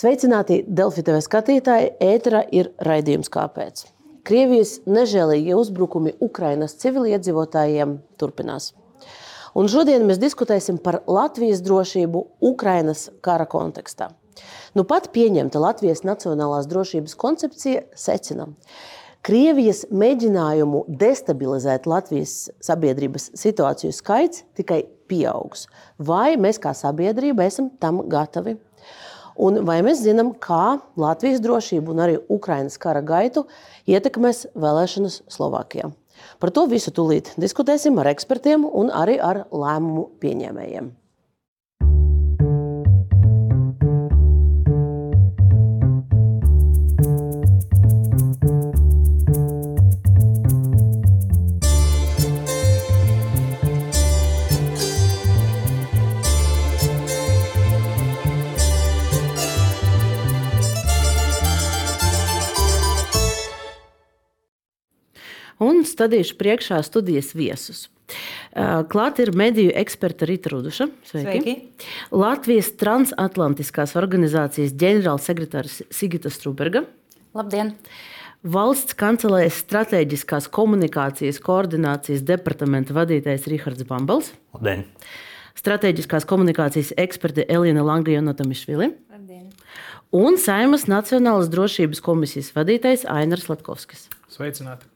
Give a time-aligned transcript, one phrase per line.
[0.00, 1.90] Sveicināti Delfi TV skatītāji!
[2.00, 3.82] Ētera ir raidījums Kāpēc?
[4.24, 8.70] Krievijas nežēlīgie uzbrukumi Ukrainas civiliedzīvotājiem turpinās.
[9.52, 14.08] Un šodien mēs diskutēsim par Latvijas drošību Ukrainas kara kontekstā.
[14.72, 18.48] Nu pat pieņemta Latvijas Nacionālās drošības koncepcija secina,
[19.20, 24.80] Krievijas mēģinājumu destabilizēt Latvijas sabiedrības situāciju skaits tikai
[25.12, 25.66] pieaugs.
[26.00, 28.56] Vai mēs kā sabiedrība esam tam gatavi?
[29.38, 33.46] Un vai mēs zinām, kā Latvijas drošību un arī Ukrainas kara gaitu
[33.90, 35.92] ietekmēs vēlēšanas Slovākijā?
[36.40, 40.90] Par to visu tūlīt diskutēsim ar ekspertiem un arī ar lēmumu pieņēmējiem.
[65.62, 67.88] Un stādīšu priekšā studijas viesus.
[68.90, 70.88] Klāt ir mediju eksperta Rīta Ruduša.
[71.06, 71.42] Sveiki.
[71.44, 71.86] Sveiki.
[72.10, 76.82] Latvijas transatlantiskās organizācijas ģenerālsekretārs Sigita Struberga.
[77.36, 77.76] Labdien!
[78.40, 84.32] Valsts kancelēs strateģiskās komunikācijas koordinācijas departamenta vadītājs Rihards Bambals.
[84.56, 84.86] Labdien!
[85.60, 88.94] Strateģiskās komunikācijas eksperte Elīna Langajona Tamišvili.
[90.10, 94.08] Un Saimas Nacionālas drošības komisijas vadītājs Ainars Latkovskis.
[94.32, 94.89] Sveicināti!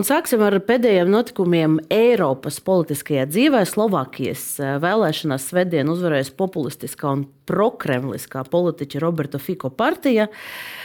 [0.00, 3.64] Un sāksim ar pēdējiem notikumiem Eiropas politiskajā dzīvē.
[3.66, 10.28] Slovākijas eh, vēlēšanās svētdien uzvarēs populistiskā un prokremliskā politiķa Roberta Fiko partija.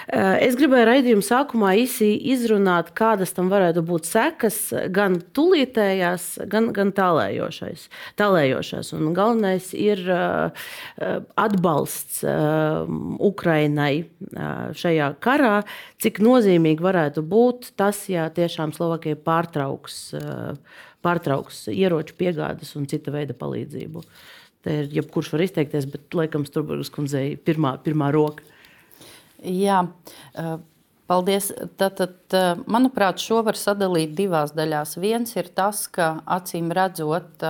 [0.05, 4.59] Eh, es gribēju raidījuma sākumā īsi izrunāt, kādas tam varētu būt sekas,
[4.93, 7.87] gan tūlītējās, gan, gan tālējošais.
[8.21, 8.93] tālējošās.
[8.93, 10.69] Un galvenais ir eh,
[11.41, 12.21] atbalsts
[13.25, 14.05] Ukrainai
[14.77, 15.55] šajā karā,
[16.01, 23.13] cik nozīmīgi varētu būt tas, ja tiešām Slovākija pārtrauks, eh, pārtrauks ieroču piegādes un cita
[23.13, 24.05] veida palīdzību.
[24.65, 28.45] Te ir jebkurš var izteikties, bet laikam Strunke kundzei pirmā, pirmā roka.
[29.45, 29.85] Jā.
[30.33, 30.57] Eh,
[31.07, 31.51] paldies.
[31.77, 34.97] Tātad, eh, manuprāt, šo var sadalīt divās daļās.
[34.99, 37.43] Viens ir tas, ka acīm redzot,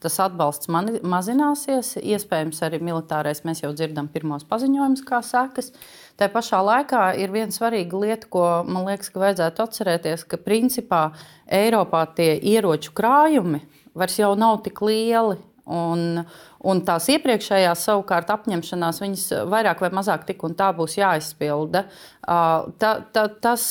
[0.00, 1.96] tas atbalsts mazināsies.
[1.98, 5.72] Iespējams, arī militārais mēs jau dzirdam pirmos paziņojumus, kā sekas.
[6.18, 11.12] Tā pašā laikā ir viena svarīga lieta, ko man liekas, ka vajadzētu atcerēties, ka principā
[11.46, 13.62] Eiropā tie ieroču krājumi
[13.98, 15.38] vairs nav tik lieli.
[15.68, 16.22] Un,
[16.64, 21.82] un tās iepriekšējās savukārt apņemšanās, viņas vairāk vai mazāk tik un tā būs jāizpilda.
[22.24, 23.64] Ta, ta, tas,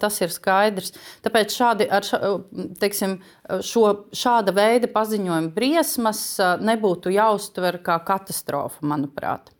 [0.00, 0.94] tas ir skaidrs.
[1.24, 2.20] Tāpēc šādi, ša,
[2.80, 3.18] teiksim,
[3.68, 3.84] šo,
[4.16, 6.24] šāda veida paziņojuma briesmas
[6.64, 9.52] nebūtu jāuztver kā katastrofa, manuprāt.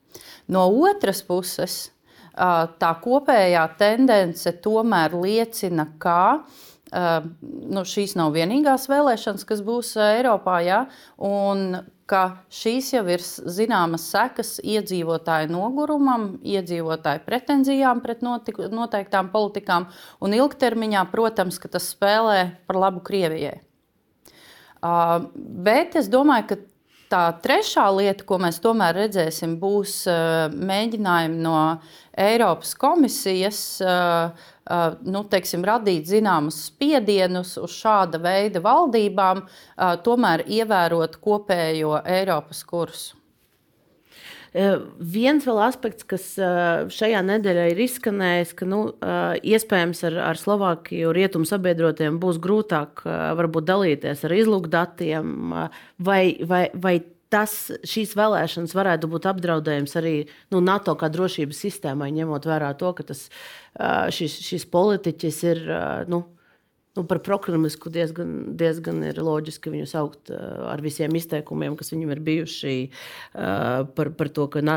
[0.49, 1.91] No otras puses,
[2.33, 6.45] tā kopējā tendence tomēr liecina, ka
[6.93, 10.85] nu, šīs nav vienīgās vēlēšanas, kas būs Eiropā, ja,
[11.17, 11.81] un
[12.13, 12.23] ka
[12.53, 19.89] šīs jau ir zināmas sekas iedzīvotāju nogurumam, iedzīvotāju pretenzijām pret notik, noteiktām politikām,
[20.21, 23.61] un ilgtermiņā, protams, tas spēlē par labu Krievijai.
[24.83, 26.57] Uh, bet es domāju, ka
[27.13, 31.59] tā trešā lieta, ko mēs tomēr redzēsim, būs uh, mēģinājumi no
[32.19, 34.51] Eiropas komisijas uh,
[35.03, 39.47] nu, teiksim, radīt zināmus spiedienus uz šāda veida valdībām,
[40.07, 43.19] tomēr ievērot kopējo Eiropas kursu.
[44.53, 46.27] Viens vēl aspekts, kas
[46.93, 48.81] šajā nedēļā ir izskanējis, ka nu,
[49.49, 53.01] iespējams ar, ar Slovākiju rietumu sabiedrotiem būs grūtāk
[53.41, 55.57] varbūt dalīties ar izlūkdatiem,
[56.05, 56.99] vai, vai, vai
[57.33, 57.57] tas,
[57.89, 60.15] šīs vēlēšanas varētu būt apdraudējums arī
[60.53, 63.27] nu, NATO kā drošības sistēmai, ņemot vērā to, ka tas,
[64.13, 65.65] šis, šis politiķis ir.
[66.13, 66.25] Nu,
[66.97, 72.75] nu, par prokrimlisku diezgan, diezgan loģiski viņu saukt ar visiem izteikumiem, kas viņam ir bijuši
[73.33, 74.77] par, par to, ka na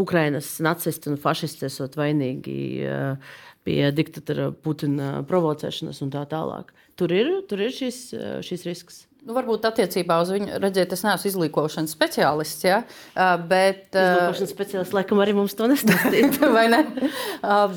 [0.00, 2.58] Ukrainas nacisti un fašisti esot vainīgi
[3.62, 6.74] pie diktatora Putina provocēšanas un tā tālāk.
[6.98, 8.08] Tur ir, tur ir šis,
[8.42, 9.04] šis risks.
[9.22, 12.80] Nu, varbūt attiecībā uz viņu, redziet, es neesmu izlīkošanas speciālists, ja?
[13.46, 13.84] bet.
[13.94, 16.30] Izlīkošanas speciālists laikam arī mums to nestāstīja.
[16.56, 16.80] vai ne?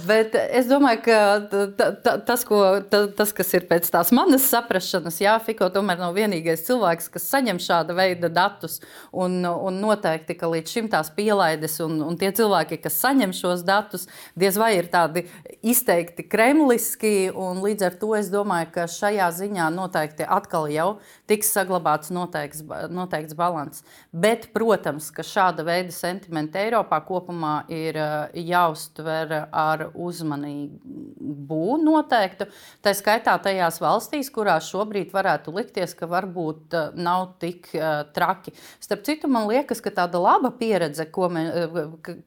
[0.08, 5.68] Bet es domāju, ka tas, ko, tas, kas ir pēc tās manas saprašanas, jā, Fiko
[5.76, 8.80] tomēr nav vienīgais cilvēks, kas saņem šāda veida datus.
[9.14, 13.62] Un, un noteikti, ka līdz šim tās pielaides un, un tie cilvēki, kas saņem šos
[13.70, 15.28] datus, diez vai ir tādi
[15.62, 17.14] izteikti kremliski.
[17.62, 20.90] Līdz ar to es domāju, ka šajā ziņā noteikti atkal jau
[21.36, 23.84] tiks saglabāts noteikts, noteikts balans.
[24.12, 32.48] Bet, protams, ka šāda veida sentimenti Eiropā kopumā ir eh, jāuztver ar uzmanību noteiktu.
[32.86, 38.54] Tā skaitā tajās valstīs, kurās šobrīd varētu likties, ka varbūt eh, nav tik uh, traki.
[38.84, 41.44] Starp citu, man liekas, ka tāda laba pieredze, me,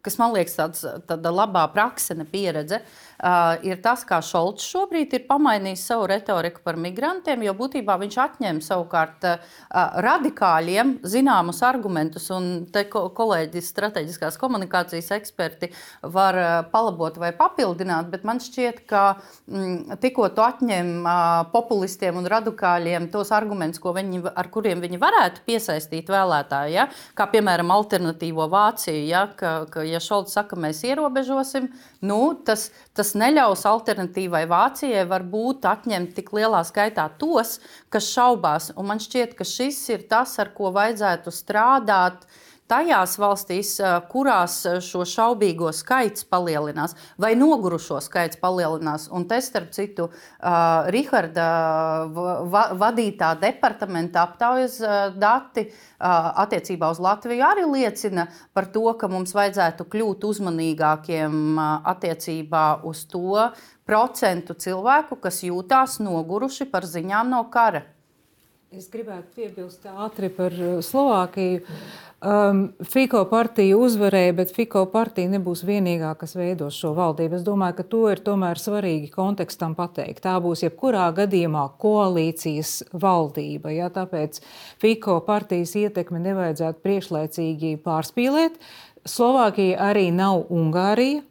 [0.05, 3.08] kas man liekas tāds, tāda labā praksene pieredze, uh,
[3.67, 8.62] ir tas, kā Šolts šobrīd ir pamainījis savu retoriku par migrantiem, jo būtībā viņš atņem
[8.65, 9.26] savukārt savukārt
[10.03, 15.70] radikāļiem zināmus argumentus, un te kolēģi, strateģiskās komunikācijas eksperti
[16.03, 21.06] var palabot vai papildināt, bet man šķiet, ka mm, tikko tu atņem
[21.53, 26.88] populistiem un radikāļiem tos argumentus, viņi, ar kuriem viņi varētu piesaistīt vēlētāju, ja?
[27.14, 31.69] kā piemēram alternatīvo Vāciju, ja, ka, ka ja Šolts saka, mēs ierobežosim,
[32.09, 32.69] nu, tas,
[32.99, 37.59] tas neļaus alternatīvai Vācijai varbūt atņemt tik lielā skaitā tos,
[37.93, 38.73] kas šaubās.
[38.75, 42.27] Un man šķiet, ka šis ir tas, ar ko vajadzētu strādāt
[42.69, 43.75] tajās valstīs,
[44.12, 49.09] kurās šo šaubīgo skaits palielinās, vai nogurušo skaits palielinās.
[49.15, 51.49] Un te, starp citu, uh, Riharda
[52.53, 54.79] va vadītā departamenta aptaujas
[55.17, 61.69] dati uh, attiecībā uz Latviju arī liecina par to, ka mums vajadzētu kļūt uzmanīgākiem uh,
[61.93, 63.49] attiecībā uz to
[63.88, 67.87] procentu cilvēku, kas jūtās noguruši par ziņām no kara.
[68.69, 71.64] Es gribētu piebilst ātri par uh, Slovākiju.
[72.19, 77.38] Um, Fiko partija uzvarēja, bet Fiko partija nebūs vienīgā, kas veidos šo valdību.
[77.38, 80.25] Es domāju, ka to ir tomēr svarīgi kontekstam pateikt.
[80.25, 83.70] Tā būs jebkurā gadījumā koalīcijas valdība.
[83.76, 83.87] Ja?
[83.94, 84.43] Tāpēc
[84.82, 88.59] Fiko partijas ietekmi nevajadzētu priekšlaicīgi pārspīlēt.
[89.06, 91.23] Slovākija arī nav Ungārija.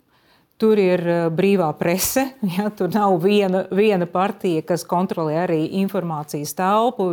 [0.58, 2.24] Tur ir eh, brīvā prese,
[2.58, 7.12] ja, tur nav viena, viena partija, kas kontrolē arī informācijas telpu.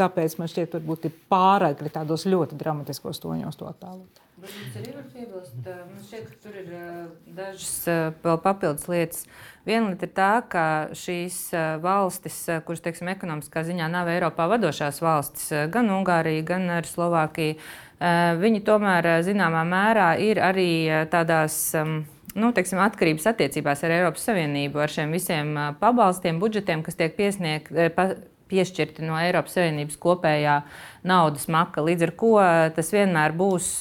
[0.00, 4.22] Tāpēc man šķiet, varbūt ir pāragri tādos ļoti dramatiskos toņos to attēlot.
[4.36, 6.96] Varbūt arī var piebilst, eh, man šķiet, ka tur ir eh,
[7.36, 7.76] dažas
[8.24, 9.28] vēl papildus lietas.
[9.68, 10.64] Viena lieta ir tā, ka
[10.96, 11.38] šīs
[11.82, 17.56] valstis, kuras teiksim, ekonomiskā ziņā nav Eiropā vadošās valstis, gan Ungārija, gan arī Slovākija,
[18.38, 20.70] viņi tomēr zināmā mērā ir arī
[21.10, 21.58] tādās.
[21.74, 22.04] Um,
[22.36, 27.90] nu, teiksim, atkarības attiecībās ar Eiropas Savienību, ar šiem visiem pabalstiem, budžetiem, kas tiek piesniegti.
[27.96, 28.10] Pa,
[28.46, 30.60] piešķirti no Eiropas Savienības kopējā
[31.06, 31.82] naudas maka.
[31.82, 32.34] Līdz ar to
[32.76, 33.72] tas vienmēr būs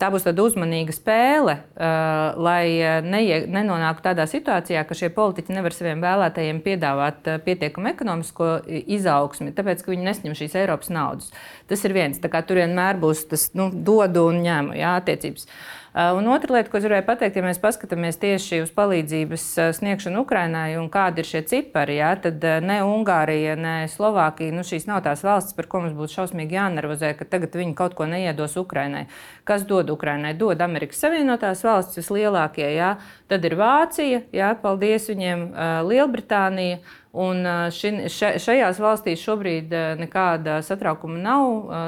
[0.00, 2.64] tā būs tāda uzmanīga spēle, lai
[3.04, 9.84] neie, nenonāktu tādā situācijā, ka šie politiķi nevar saviem vēlētājiem piedāvāt pietiekamu ekonomisko izaugsmi, tāpēc
[9.84, 11.32] ka viņi nesņem šīs Eiropas naudas.
[11.70, 12.20] Tas ir viens.
[12.20, 15.48] Tur vienmēr būs tas nu, dodu un ņemu jā, attiecības.
[15.48, 19.68] Uh, un otra lieta, ko es gribēju pateikt, ja mēs paskatāmies tieši uz palīdzības uh,
[19.78, 24.60] sniegšanu Ukrainai un kādi ir šie cipari, jā, tad uh, ne Ungārija, ne Slovākija, nu
[24.66, 28.04] šīs nav tās valstis, par ko mums būtu šausmīgi jānervozē, ka tagad viņi kaut ko
[28.10, 29.06] neiedos Ukrainai.
[29.48, 30.34] Kas dod Ukrainai?
[30.36, 32.92] Dod Amerikas Savienotās valstis vislielākie, jā,
[33.32, 35.48] tad ir Vācija, jā, paldies viņiem,
[35.88, 36.84] Lielbritānija.
[37.16, 39.70] Un ši, šajās valstīs šobrīd
[40.02, 41.46] nekāda satraukuma nav,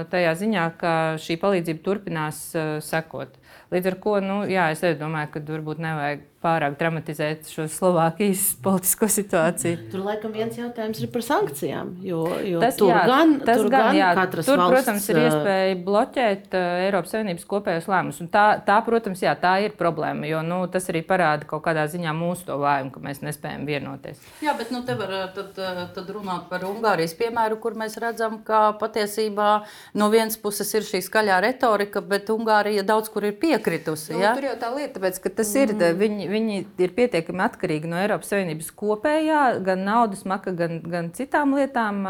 [0.08, 2.38] tajā ziņā, ka šī palīdzība turpinās
[2.86, 3.36] sekot.
[3.68, 9.08] Līdz ar to nu, jā, es domāju, ka varbūt nevajag pārāk dramatizēt šo Slovākijas politisko
[9.10, 9.88] situāciju.
[9.90, 11.96] Tur laikam viens jautājums ir par sankcijām.
[12.04, 15.20] Jo, jo tas, tur jā, gan, tas tur gan, gan jā, tur, valsts, protams, ir
[15.24, 18.20] iespēja bloķēt uh, Eiropas Savienības kopējos lēmumus.
[18.30, 22.14] Tā, tā, protams, jā, tā ir problēma, jo nu, tas arī parāda kaut kādā ziņā
[22.14, 24.22] mūsu to vājumu, ka mēs nespējam vienoties.
[24.44, 25.58] Jā, bet nu, te var tad,
[25.96, 29.50] tad runāt par Ungārijas piemēru, kur mēs redzam, ka patiesībā
[29.98, 34.14] no vienas puses ir šī skaļā retorika, bet Ungārija daudz kur ir piekritusi.
[34.14, 35.64] Nu, tur jau tā lieta, tāpēc, ka tas mm.
[35.64, 41.10] ir, viņi, viņi ir pietiekami atkarīgi no Eiropas Savienības kopējā, gan naudas maka, gan, gan
[41.16, 42.02] citām lietām,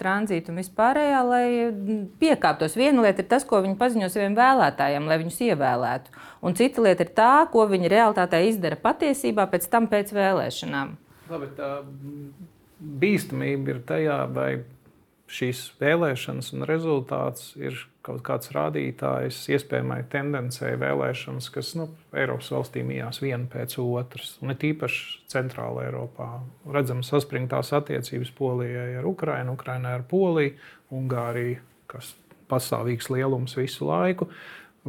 [0.00, 1.44] tranzītu un vispārējā, lai
[2.20, 2.78] piekāptos.
[2.78, 6.16] Viena lieta ir tas, ko viņi paziņo saviem vēlētājiem, lai viņus ievēlētu.
[6.44, 10.96] Un cita lieta ir tā, ko viņi realitātē izdara patiesībā pēc tam pēc vēlēšanām.
[11.28, 11.70] Labi, tā
[12.78, 14.50] bīstamība ir tajā, vai
[15.28, 17.76] šīs vēlēšanas un rezultāts ir
[18.08, 24.54] kaut kāds rādītājs iespējamai tendencei vēlēšanas, kas nu, Eiropas valstīm ījās viena pēc otras, un
[24.54, 26.30] it īpaši Centrāla Eiropā.
[26.72, 30.56] Redzam, saspringtās attiecības Polijai ar Ukrajinu, Ukrajinai ar Poliju,
[30.94, 31.60] Ungāriju,
[31.90, 32.14] kas
[32.48, 34.30] pastāvīgs lielums visu laiku.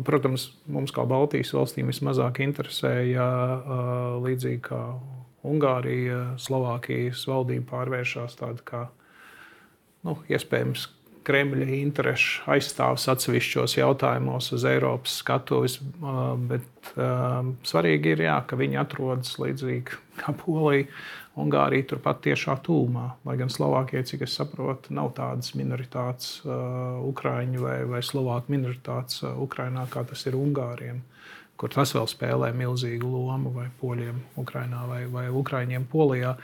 [0.06, 3.26] Protams, mums kā Baltijas valstīm vismazāk interesēja
[4.24, 4.84] līdzīgi kā
[5.50, 8.86] Ungārija, Slovākijas valdība pārvēršas tāda kā
[10.08, 10.88] nu, iespējams
[11.28, 15.78] Kremļa interesu aizstāvs atsevišķos jautājumos uz Eiropas skatuves.
[16.50, 20.88] Bet um, svarīgi ir, jā, ka viņi atrodas līdzīgi kā Polija,
[21.40, 23.06] Ungārija, turpat tiešā tūmā.
[23.28, 29.22] Lai gan Slovākija, cik es saprotu, nav tādas minoritātes, uh, Ukrāņu vai, vai Slovāku minoritātes
[29.24, 31.04] uh, Ukrajinā, kā tas ir Ungāriem.
[31.60, 36.36] Kur tas vēl spēlē milzīgu lomu, vai poļiem, Ukrajinā, vai, vai Ukrāņiem, Polijā.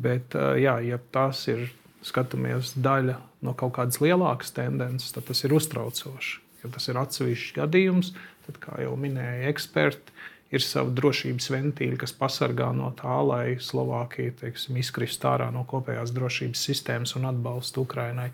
[0.00, 1.68] Bet, uh, jā, ja tas ir
[2.06, 6.40] skatāmies daļa no kaut kādas lielākas tendences, tad tas ir uztraucoši.
[6.60, 8.12] Ja tas ir atsevišķs gadījums,
[8.46, 10.12] tad, kā jau minēja eksperti,
[10.50, 16.12] ir sava drošības ventīļa, kas pasargā no tā, lai Slovākija teiksim, izkrist ārā no kopējās
[16.16, 18.30] drošības sistēmas un atbalstu Ukrainai.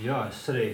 [0.00, 0.66] Jā, es arī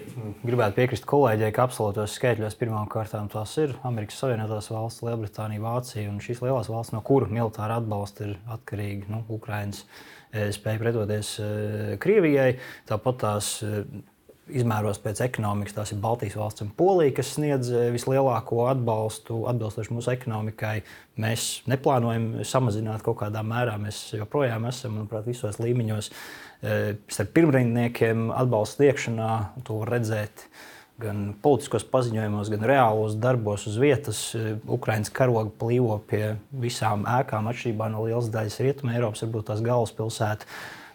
[0.44, 6.10] gribētu piekrist kolēģei, ka absolūtos skaitļos pirmām kārtām tās ir Amerikas Savienotās valsts, Lielbritānija, Vācija
[6.12, 9.82] un šīs lielās valsts, no kuru militāra atbalsta ir atkarīga nu, Ukraiņas
[10.32, 12.54] Eh, spēja pretoties eh, Krievijai.
[12.88, 13.82] Tāpat tās eh,
[14.52, 20.12] izmēros pēc ekonomikas, tās ir Baltijas valsts un Polija, kas sniedz vislielāko atbalstu atbilstoši mūsu
[20.14, 20.78] ekonomikai.
[21.20, 23.76] Mēs neplānojam samazināt kaut kādā mērā.
[23.80, 26.08] Mēs joprojām esam, manuprāt, visos līmeņos
[26.62, 29.30] starp pirmrindniekiem atbalsta sniegšanā.
[29.66, 30.46] To var redzēt
[31.02, 34.20] gan politiskos paziņojumos, gan reālos darbos uz vietas.
[34.70, 40.46] Ukraiņas karoga plīvo pie visām ēkām, atšķirībā no lielas daļas Rietumē, Eiropas, varbūt tās galvaspilsētas.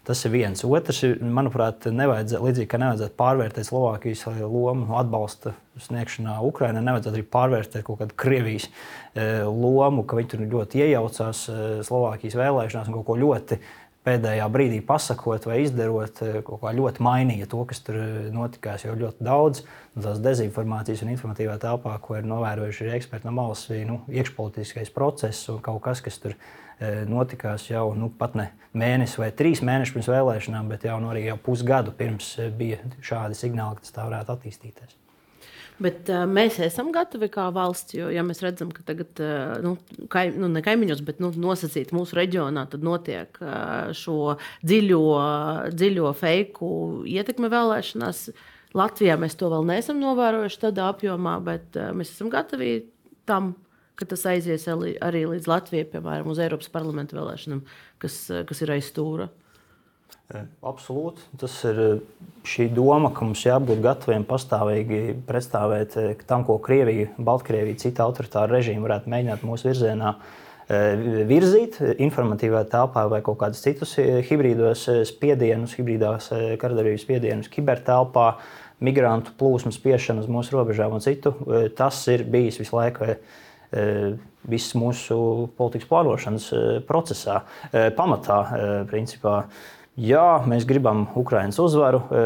[0.07, 0.61] Tas ir viens.
[0.63, 5.51] Otrs, manuprāt, nevajadzētu, līdzīgi kā nevajadzētu pārvērtēt Slovākijas lomu atbalsta
[5.83, 8.69] sniegšanā Ukraiņai, nevajadzētu arī pārvērtēt kaut kādu Krievijas
[9.51, 11.41] lomu, ka viņi tur ļoti iejaucās
[11.89, 13.59] Slovākijas vēlēšanās un kaut ko ļoti
[14.07, 18.85] pēdējā brīdī pasakot vai izdarot, eh, kaut kā ļoti mainīja to, kas tur eh, notikās.
[18.85, 19.63] Jo ļoti daudz
[19.97, 25.49] tās dezinformācijas un informatīvā telpā, ko ir novērojuši eksperti no malas, bija nu, iekšpolitiskais process
[25.53, 29.97] un kaut kas, kas tur eh, notikās jau nu, pat ne mēnesi vai trīs mēnešus
[29.97, 34.07] pirms vēlēšanām, bet jau, nu, arī jau pusgadu pirms bija šādi signāli, ka tas tā
[34.07, 35.01] varētu attīstīties.
[35.83, 39.75] Bet uh, mēs esam gatavi kā valsts, jo ja mēs redzam, ka tagad, uh, nu,
[40.13, 45.03] kaim, nu, ne kaimiņos, bet nu, nosacīt mūsu reģionā, tad notiek uh, šo dziļo,
[45.75, 46.71] dziļo feiku
[47.05, 48.25] ietekme vēlēšanās.
[48.77, 52.79] Latvijā mēs to vēl neesam novērojuši tādā apjomā, bet uh, mēs esam gatavi
[53.29, 53.53] tam,
[53.97, 57.61] ka tas aizies arī līdz Latvijai, piemēram, uz Eiropas parlamentu vēlēšanām,
[58.01, 58.17] kas,
[58.49, 59.29] kas ir aiz stūra.
[60.67, 61.23] Absolūti.
[61.39, 61.77] Tas ir
[62.47, 65.95] šī doma, ka mums jābūt gataviem pastāvīgi pretstāvēt
[66.27, 70.17] tam, ko Krievija, Baltkrievija, cita autoritāra režīma varētu mēģināt mūsu virzienā
[71.29, 73.93] virzīt, informatīvā telpā vai kaut kādus citus
[74.27, 76.27] hibrīdos spiedienus, hibrīdās
[76.59, 78.33] karadarbības spiedienus, kibertelpā,
[78.83, 81.31] migrantu plūsmu spiešanu uz mūsu robežām un citu.
[81.79, 83.13] Tas ir bijis visu laiku
[84.47, 86.51] viss mūsu politikas plānošanas
[86.87, 88.43] procesā, pamatā,
[88.91, 89.39] principā.
[89.97, 92.25] Jā, mēs gribam Ukraiņas uzvaru, e,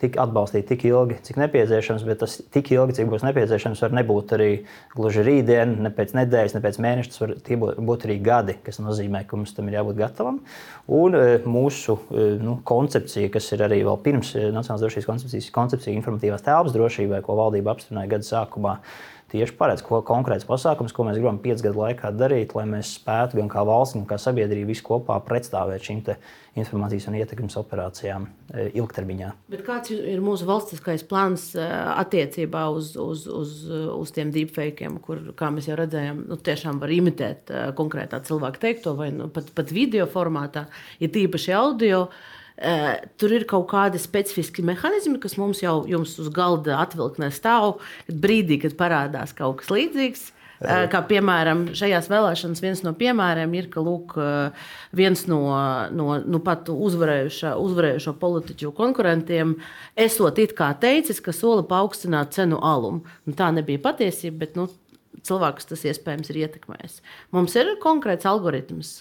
[0.00, 4.32] tik atbalstīt tik ilgi, cik nepieciešams, bet tas tik ilgi, cik būs nepieciešams, var nebūt
[4.38, 4.46] arī
[4.94, 7.12] gluži rītdien, ne pēc nedēļas, ne pēc mēneša.
[7.12, 7.34] Tas var
[7.90, 10.40] būt arī gadi, kas nozīmē, ka mums tam ir jābūt gatavam.
[10.88, 16.00] Un e, mūsu e, nu, koncepcija, kas ir arī vēl pirms Nacionālās drošības koncepcijas, koncepcija
[16.00, 18.78] informatīvās telpas drošībai, ko valdība apstiprināja gada sākumā
[19.30, 23.38] tieši paredz ko, konkrēts pasākums, ko mēs gribam piecu gadu laikā darīt, lai mēs spētu
[23.40, 26.02] gan kā valsts, gan kā sabiedrība visi kopā pretstāvēt šīm
[26.58, 29.28] informācijas un ietekmes operācijām e, ilgtermiņā.
[29.52, 33.54] Bet kāds ir mūsu valstiskais plāns e, attiecībā uz, uz, uz,
[33.94, 38.64] uz tiem deepfakiem, kur, kā mēs jau redzējām, nu, tiešām var imitēt e, konkrētā cilvēka
[38.66, 40.66] teikto vai nu, pat, pat video formātā,
[40.98, 42.04] ja tīpaši audio.
[42.10, 42.39] Uh,
[43.20, 47.78] tur ir kaut kādi specifiski mehānismi, kas mums jau uz galda atvilknē stāv.
[48.10, 53.70] Brīdī, kad parādās kaut kas līdzīgs, uh, kā piemēram šajās vēlēšanās, viens no piemēriem ir,
[53.72, 55.40] ka lūk, uh, viens no,
[55.96, 59.56] no nu, pat uzvarējušo, politiķu konkurentiem
[59.96, 63.06] esot it kā teicis, ka sola paaugstināt cenu alumu.
[63.24, 64.68] Nu, tā nebija patiesība, bet nu,
[65.26, 67.00] cilvēkus tas iespējams ir ietekmējis.
[67.34, 68.98] Mums ir konkrēts algoritms,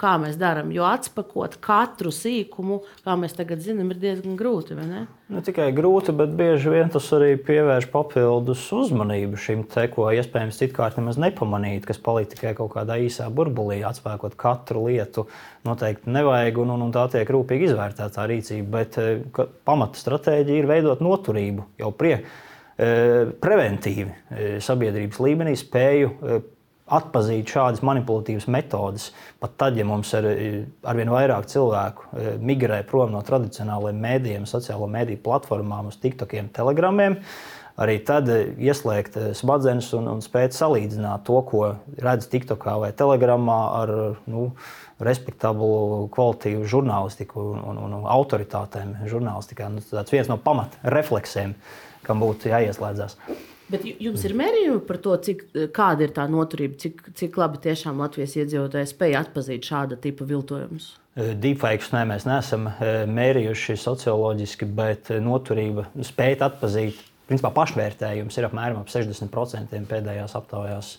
[0.00, 0.72] kā mēs darām.
[0.74, 4.76] Jo atspēkot katru sīkumu, kā mēs tagad zinām, ir diezgan grūti.
[4.78, 5.04] Ne?
[5.30, 10.60] ne tikai grūti, bet bieži vien tas arī pievērš papildus uzmanību šim te, ko iespējams
[10.62, 13.80] citkārt nemaz nepamanīt, kas palika tikai kaut kādā īsā burbulī.
[13.86, 15.26] Atspēkot katru lietu
[15.68, 18.70] noteikti nevajag, un, un, un tā tiek rūpīgi izvērtēta tā rīcība.
[18.78, 22.24] Bet eh, pamata stratēģija ir veidot noturību jau priekšā
[22.80, 26.14] eh, preventīvi eh, sabiedrības līmenī, spēju
[26.90, 29.10] atpazīt šādas manipulatīvas metodes.
[29.42, 30.26] Pat tad, ja mums ir
[30.86, 37.20] arvien vairāk cilvēku e, migrē prom no tradicionālajiem mēdījiem, sociālo mediju platformām, uz TikTokiem, Telegramiem,
[37.80, 41.64] arī tad e, ieslēgt e, smadzenes un, un spēt salīdzināt to, ko
[42.02, 43.94] redz TikTokā vai Telegramā ar
[44.30, 44.50] nu,
[45.00, 49.70] respektablu kvalitīvu žurnālistiku un, un, un autoritātēm žurnālistikā.
[49.72, 51.54] Nu, tas viens no pamatrefleksiem,
[52.04, 53.16] kam būtu jāieslēdzas.
[53.70, 58.00] Bet jums ir mērījumi par to, cik, kāda ir tā noturība, cik, cik labi tiešām
[58.02, 60.94] Latvijas iedzīvotāji spēj atpazīt šāda tipa viltojumus?
[61.14, 62.68] Deepfakes ne, mēs neesam
[63.10, 66.98] mērījuši socioloģiski, bet noturība spēt atpazīt.
[67.30, 70.96] Principā pašvērtējums ir apmēram ap 60% pēdējās aptaujās.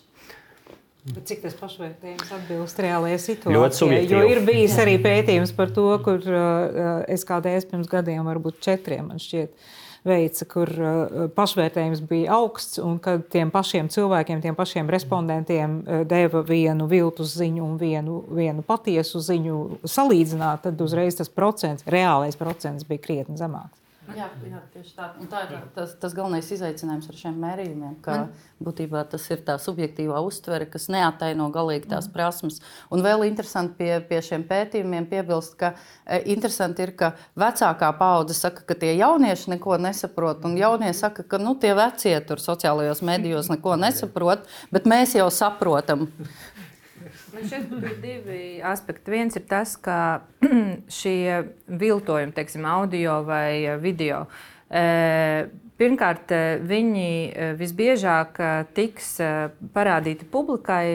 [1.01, 4.03] Bet cik tas pašvērtējums atbilst reālajai situācijai?
[4.07, 9.09] Jo ir bijis arī pētījums par to, kur uh, es kādreiz pirms gadiem, varbūt četriem,
[9.09, 14.58] man šķiet, uh, veica, kur uh, pašvērtējums bija augsts, un kad tiem pašiem cilvēkiem, tiem
[14.58, 21.20] pašiem respondentiem uh, deva vienu viltus ziņu un vienu, vienu patiesu ziņu salīdzināt, tad uzreiz
[21.20, 23.80] tas procents, reālais procents bija krietni zemāks.
[24.18, 25.08] Jā, jā, tieši tā.
[25.22, 27.98] Un tā ir tas, tas galvenais izaicinājums ar šiem mērījumiem.
[28.06, 28.32] Ka Man...
[28.63, 32.15] būtībā tas ir tā subjektīvā uztvere, kas neataino galīgi tās mm.
[32.15, 32.62] prasmes.
[32.94, 35.74] Un vēl interesanti pie, pie šiem pētījumiem piebilst, ka
[36.06, 41.25] e, interesanti ir, ka vecākā paudze saka, ka tie jaunieši neko nesaprot, un jaunie saka,
[41.27, 46.08] ka nu, tie vecie tur sociālajos medijos neko nesaprot, bet mēs jau saprotam.
[47.31, 49.11] Man šeit ir divi aspekti.
[49.13, 49.97] Viens ir tas, ka
[51.00, 54.25] šie viltojumi, teiksim, audio vai video,
[54.67, 55.47] e,
[55.79, 56.33] pirmkārt,
[56.67, 58.41] viņi e, visbiežāk
[58.75, 59.13] tiks
[59.75, 60.85] parādīti publikai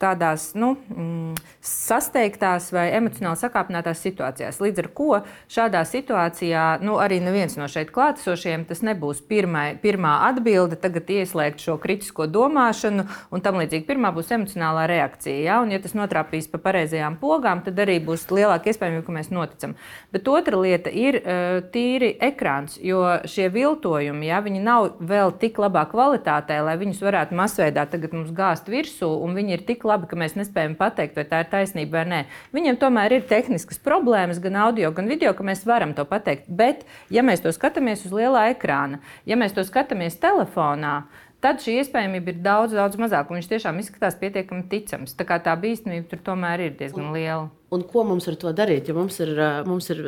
[0.00, 4.60] tādās nu, mm, sasteigtās vai emocionāli sakāpinātās situācijās.
[4.62, 5.20] Līdz ar to
[5.52, 11.64] šādā situācijā nu, arī neviens no šeit klātesošiem tas nebūs pirmai, pirmā atbilde, tagad ieslēgt
[11.64, 15.38] šo kritisko domāšanu, un tam līdzīgi pirmā būs emocionālā reakcija.
[15.46, 15.60] Ja?
[15.64, 19.76] Un, ja tas notrāpīs pa pareizajām pogām, tad arī būs lielāka iespējamība, ka mēs noticam.
[20.12, 25.60] Bet otra lieta ir uh, tīri ekrāns, jo šie viltojumi, ja, viņi nav vēl tik
[25.62, 30.08] labā kvalitātē, lai viņus varētu masveidā tagad mums gāzt virsū, un viņi ir tik labi,
[30.10, 32.20] ka mēs nespējam pateikt, vai tā ir taisnība vai nē.
[32.56, 36.48] Viņiem tomēr ir tehniskas problēmas, gan audio, gan video, ka mēs varam to pateikt.
[36.48, 40.98] Bet, ja mēs to skatāmies uz lielā ekrāna, ja mēs to skatāmies telefonā,
[41.44, 43.34] tad šī iespējamība ir daudz, daudz mazāka.
[43.34, 45.14] Viņš tiešām izskatās pietiekami ticams.
[45.18, 47.46] Tā kā tā bīstamība tur tomēr ir diezgan liela.
[47.74, 48.86] Un ko mums ar to darīt?
[48.86, 49.32] Ja mums ir,
[49.66, 50.02] mums ir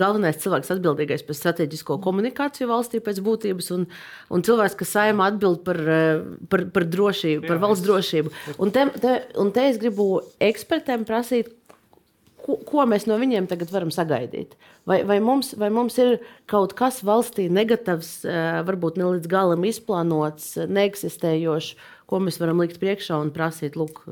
[0.00, 3.84] galvenais cilvēks atbildīgais par strateģisko komunikāciju valstī pēc būtības, un,
[4.32, 5.80] un cilvēks, kas saimā atbild par,
[6.52, 8.32] par, par drošību, par valsts drošību.
[8.64, 10.08] Un te, te, un te es gribu
[10.40, 11.52] ekspertiem prasīt,
[12.46, 14.54] ko, ko mēs no viņiem tagad varam sagaidīt.
[14.86, 18.12] Vai, vai, mums, vai mums ir kaut kas valstī negatīvs,
[18.68, 21.74] varbūt ne līdz galam izplānots, neeksistējošs,
[22.06, 24.04] ko mēs varam likt priekšā un prasīt, lūk,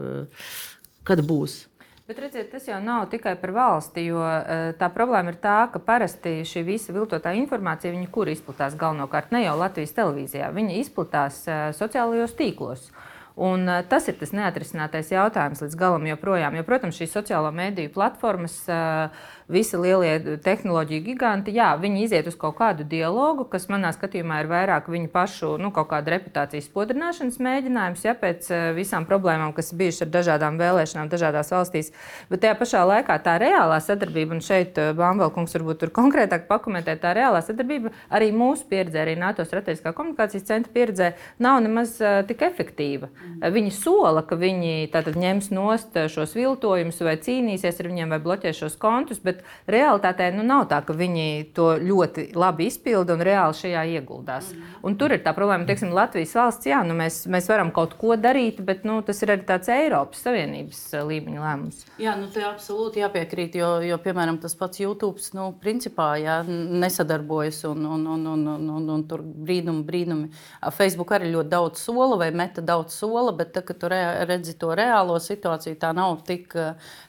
[1.06, 1.62] kad būs.
[2.04, 5.80] Bet redziet, tas jau nav tikai par valsti, jo uh, tā problēma ir tā, ka
[5.80, 11.70] parasti šī visa viltotā informācija, kur izplatās galvenokārt ne jau Latvijas televīzijā, viņa izplatās uh,
[11.72, 12.90] sociālajos tīklos.
[13.34, 16.54] Un, uh, tas ir tas neatrisinātais jautājums līdz galam joprojām.
[16.54, 19.10] Jo, protams, šīs sociālo mediju platformas uh,
[19.48, 24.48] visi lielie tehnoloģiju giganti, jā, viņi iziet uz kaut kādu dialogu, kas manā skatījumā ir
[24.48, 29.74] vairāk viņu pašu nu, kaut kāda reputācijas spodrināšanas mēģinājums, ja pēc eh, visām problēmām, kas
[29.76, 31.92] bijušas ar dažādām vēlēšanām dažādās valstīs.
[32.30, 36.96] Bet tajā pašā laikā tā reālā sadarbība, un šeit eh, Bānvelkungs varbūt tur konkrētāk pakomentē,
[37.00, 41.12] tā reālā sadarbība arī mūsu pieredzē, arī NATO strateģiskā komunikācijas centra pieredzē,
[41.44, 43.10] nav nemaz tik efektīva.
[43.44, 48.76] Viņi sola, ka viņi ņems nost šos viltojumus vai cīnīsies ar viņiem vai bloķēs šos
[48.80, 53.84] kontus, bet realitātē nu, nav tā, ka viņi to ļoti labi izpilda un reāli šajā
[53.98, 54.50] ieguldās.
[54.52, 54.74] Mm.
[54.88, 58.16] Un tur ir tā problēma, teiksim, Latvijas valsts, jā, nu, mēs, mēs varam kaut ko
[58.20, 61.84] darīt, bet nu, tas ir arī tāds Eiropas Savienības eh, līmeņa lēmums.
[62.02, 67.62] Jā, nu, te absolūti jāpiekrīt, jo, jo piemēram, tas pats YouTube, nu, principā, jā, nesadarbojas
[67.70, 70.30] un, un, un, un, un, un, un tur brīnumi, brīnumi.
[70.74, 74.56] Facebook arī ļoti daudz sola vai meta daudz sola sola, bet tā, tu re, redzi
[74.58, 76.54] to reālo situāciju, tā nav tik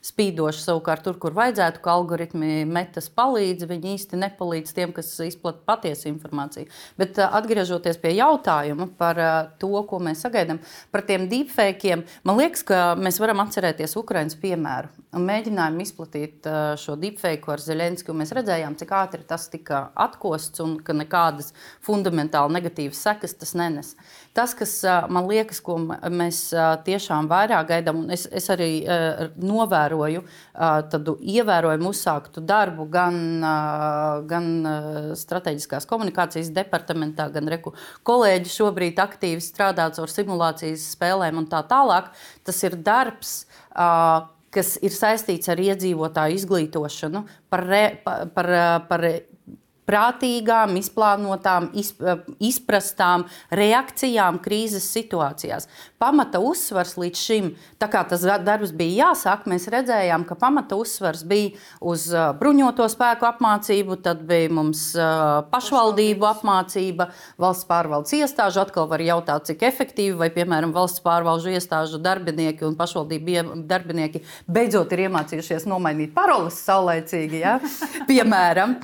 [0.05, 0.63] spīdoša.
[0.65, 6.09] Savukārt, tur, kur vajadzētu, ka algoritmi metas palīdz, viņi īsti nepalīdz tiem, kas izplatīja patiesu
[6.11, 6.69] informāciju.
[6.99, 9.21] Bet atgriežoties pie jautājuma par
[9.61, 10.61] to, ko mēs sagaidām
[10.93, 16.47] par tiem deepfakiem, man liekas, ka mēs varam atcerēties Ukraiņas piemēru mēģinājumu izplatīt
[16.81, 18.15] šo deepfake ar Zelenski.
[18.15, 21.53] Mēs redzējām, cik ātri tas tika atkosts un ka nekādas
[21.85, 23.93] fundamentāli negatīvas sekas tas nenes.
[24.35, 24.73] Tas, kas
[25.07, 26.39] man liekas, ko mēs
[26.83, 28.83] tiešām vairāk gaidām, un es, es arī
[29.39, 30.25] novēroju
[30.91, 33.17] tādu ievērojumu uzsāktu darbu gan,
[34.27, 34.49] gan
[35.15, 37.71] strateģiskās komunikācijas departamentā, gan reku
[38.03, 42.11] kolēģi šobrīd aktīvi strādā ar simulācijas spēlēm un tā tālāk.
[42.43, 43.37] Tas ir darbs,
[44.55, 48.51] kas ir saistīts ar iedzīvotāju izglītošanu, par, re, par, par,
[48.89, 49.07] par
[49.85, 51.69] prātīgām, izplānotām,
[52.41, 55.69] izprastām reakcijām krīzes situācijās.
[56.01, 61.23] Pamata uzsvars līdz šim, tā kā tas darbs bija jāsāk, mēs redzējām, ka pamata uzsvars
[61.27, 62.07] bija uz
[62.39, 64.87] bruņoto spēku apmācību, tad bija mums
[65.53, 67.09] pašvaldību apmācība,
[67.41, 68.63] valsts pārvaldes iestāžu.
[68.65, 74.93] Atkal var jautāt, cik efektīvi, vai, piemēram, valsts pārvaldu iestāžu darbinieki un pašvaldību darbinieki beidzot
[74.95, 77.57] ir iemācījušies nomainīt paroles saulēcīgi, ja?
[78.09, 78.77] piemēram.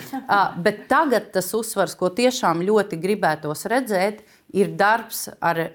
[0.62, 5.70] Bet tagad tas uzsvars, ko tiešām ļoti gribētos redzēt, ir darbs ar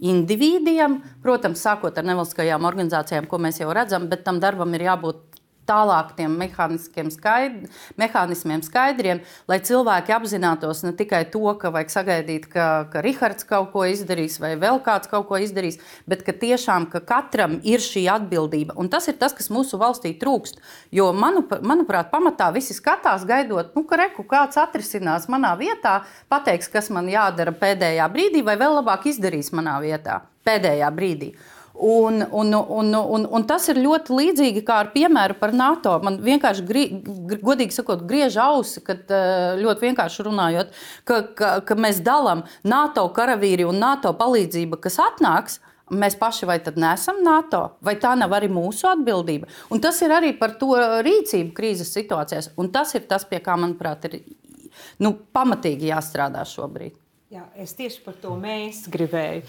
[0.00, 5.39] individiem, protams, sākot ar nevalstiskajām organizācijām, ko mēs jau redzam, bet tam darbam ir jābūt
[5.70, 6.34] tālāk tiem
[7.14, 7.68] skaidr,
[8.00, 13.70] mehānismiem skaidriem, lai cilvēki apzinātos ne tikai to, ka vajag sagaidīt, ka, ka Rihards kaut
[13.74, 15.78] ko izdarīs vai vēl kāds kaut ko izdarīs,
[16.10, 18.76] bet ka tiešām ka katram ir šī atbildība.
[18.80, 20.60] Un tas ir tas, kas mūsu valstī trūkst.
[20.94, 26.00] Jo, manu, manuprāt, pamatā visi skatās, gaidot, nu, ka reku kāds atrisinās manā vietā,
[26.32, 31.34] pateiks, kas man jādara pēdējā brīdī, vai vēl labāk izdarīs manā vietā pēdējā brīdī.
[31.80, 35.94] Un, un, un, un, un tas ir ļoti līdzīgi kā ar piemēru par NATO.
[36.04, 36.82] Man vienkārši, gri,
[37.40, 40.76] godīgi sakot, griež ausi, kad eh, ļoti vienkārši runājot,
[41.08, 45.60] ka, ka, ka mēs dalām NATO karavīri un NATO palīdzību, kas atnāks.
[45.90, 49.48] Mēs paši vai tad nesam NATO, vai tā nav arī mūsu atbildība?
[49.74, 52.52] Un tas ir arī par to rīcību krīzes situācijās.
[52.60, 54.20] Un tas ir tas, pie kā, manuprāt, ir
[55.02, 56.94] nu, pamatīgi jāstrādā šobrīd.
[57.30, 59.44] Jā, es tieši par to mēs gribēju.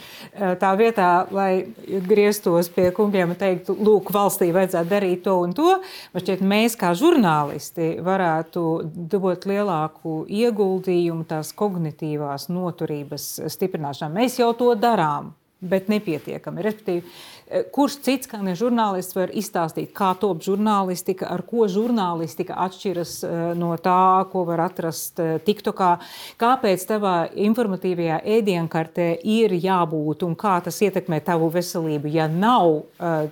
[0.61, 1.63] Tā vietā, lai
[2.05, 5.79] grieztos pie kungiem un teiktu, lūk, valstī vajadzētu darīt to un to,
[6.13, 8.65] man šķiet, mēs kā žurnālisti varētu
[9.09, 14.13] dot lielāku ieguldījumu tās kognitīvās noturības stiprināšanā.
[14.13, 16.61] Mēs jau to darām, bet nepietiekami.
[16.69, 17.01] Respektīvi,
[17.73, 23.39] kurš cits, kā ne žurnālists, var izstāstīt, kā top žurnālistika, ar ko žurnālistika atšķiras eh,
[23.59, 25.91] no tā, ko var atrast eh, TikTokā?
[26.41, 27.15] Kāpēc tavā
[27.47, 32.85] informatīvajā ēdienkartē ir jābūt un kā tas ietekmē tavu veselību, ja nav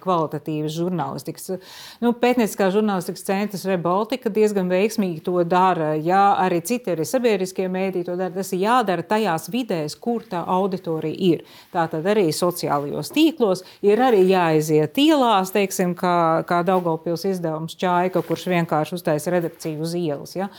[0.03, 1.59] kvalitatīvas žurnālistikas?
[2.03, 5.93] Nu, pētnieciskā žurnālistikas centrs Rebaltika diezgan veiksmīgi to dara.
[5.95, 8.33] Jā, arī citi arī sabiedriskie mēdī to dara.
[8.35, 11.45] Tas ir jādara tajās vidēs, kur tā auditorija ir.
[11.73, 18.47] Tātad arī sociālajos tīklos ir arī jāiziet ielās, teiksim, kā, kā Daugavpils izdevums Čaika, kurš
[18.51, 20.35] vienkārši uztaisa redakciju uz ielas.
[20.37, 20.49] Ja?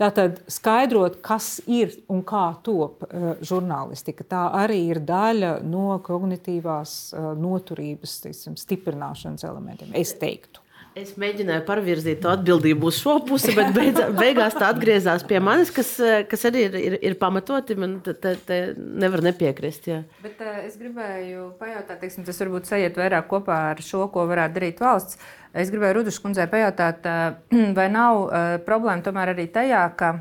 [0.00, 6.96] Tātad skaidrot, kas ir un kā top uh, žurnālistika, tā arī ir daļa no kognitīvās
[7.12, 10.59] uh, noturības teiksim, stiprināšanas elementiem, es teiktu.
[10.98, 15.92] Es mēģināju pārvirzīt atbildību uz šo pusi, bet beidz, beigās tā atgriezās pie manis, kas,
[16.30, 17.76] kas arī ir, ir, ir pamatoti.
[17.78, 19.86] Man te, te, nevar nepiekrist.
[19.90, 20.00] Jā.
[20.24, 24.58] Bet, uh, es gribēju pajautāt, teiksim, tas varbūt sajiet vairāk kopā ar šo, ko varētu
[24.58, 25.20] darīt valsts.
[25.54, 27.38] Es gribēju Rudušas kundzei pajautāt, uh,
[27.78, 30.16] vai nav uh, problēma tomēr arī tajā, ka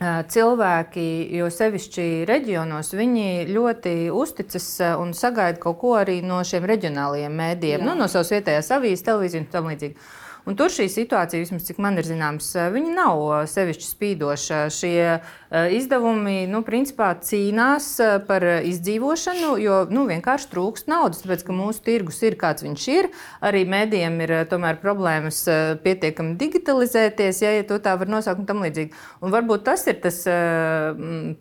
[0.00, 7.36] cilvēki, jo sevišķi reģionos, viņi ļoti uzticas un sagaida kaut ko arī no šiem reģionālajiem
[7.42, 10.10] mēdījiem, nu, no savas vietējās avīzes, televīzijas un tam līdzīgi.
[10.48, 14.60] Un tur šī situācija, vismaz cik man ir zināms, viņa nav sevišķi spīdoša.
[14.72, 17.88] Šie izdevumi nu, principā cīnās
[18.28, 23.10] par izdzīvošanu, jo nu, vienkārši trūkst naudas, tāpēc ka mūsu tirgus ir kāds viņš ir.
[23.44, 25.42] Arī mēdījiem ir tomēr problēmas
[25.84, 28.94] pietiekami digitalizēties, ja, ja to tā var nosaukt, un tam līdzīgi.
[29.20, 30.22] Un varbūt tas ir tas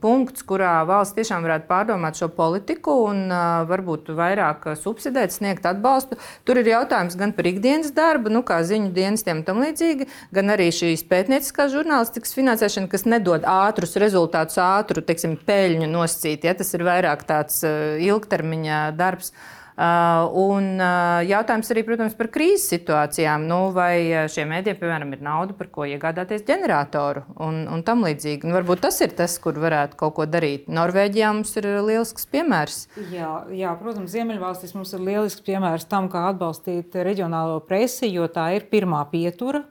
[0.03, 3.29] punkts, kurā valsts tiešām varētu pārdomāt šo politiku un
[3.69, 6.19] varbūt vairāk subsidēt, sniegt atbalstu.
[6.47, 10.55] Tur ir jautājums gan par ikdienas darbu, nu, kā ziņu dienestiem un tam līdzīgi, gan
[10.55, 16.49] arī šīs pētnieciskās žurnālistikas finansēšana, kas nedod ātrus rezultātus ātru teiksim, peļņu nosacīt.
[16.49, 16.57] Ja?
[16.57, 19.33] Tas ir vairāk tāds uh, ilgtermiņa darbs.
[19.33, 23.45] Uh, un uh, jautājums arī, protams, par krīzes situācijām.
[23.47, 28.03] Nu, vai uh, šiem mēdiem, piemēram, ir nauda, par ko iegādāties ģeneratoru un, un tam
[28.03, 28.47] līdzīgi.
[28.47, 30.67] Un varbūt tas ir tas, kur varētu kaut ko darīt.
[30.67, 32.83] Norvēģijā mums ir lielisks piemērs.
[33.13, 38.51] Jā, jā protams, Ziemeļvalstīs mums ir lielisks piemērs tam, kā atbalstīt reģionālo presi, jo tā
[38.57, 39.63] ir pirmā pietura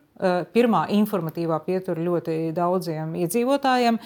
[0.53, 3.99] pirmā informatīvā pietura ļoti daudziem iedzīvotājiem,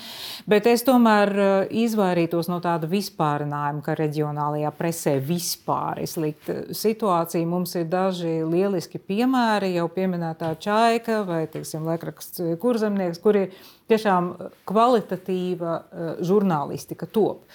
[0.51, 1.51] bet es tomēr eh,
[1.85, 7.49] izvairītos no tāda vispārinājuma, ka reģionālajā presē vispār ir slikta situācija.
[7.49, 14.35] Mums ir daži lieliski piemēri, jau pieminētā Čaika vai, teiksim, Lekraksts Kurzemnieks, kur ir tiešām
[14.69, 17.47] kvalitatīva eh, žurnālistika top.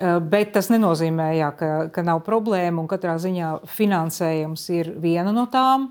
[0.00, 5.44] Bet tas nenozīmē, jā, ka, ka nav problēma, un katrā ziņā finansējums ir viena no
[5.52, 5.90] tām.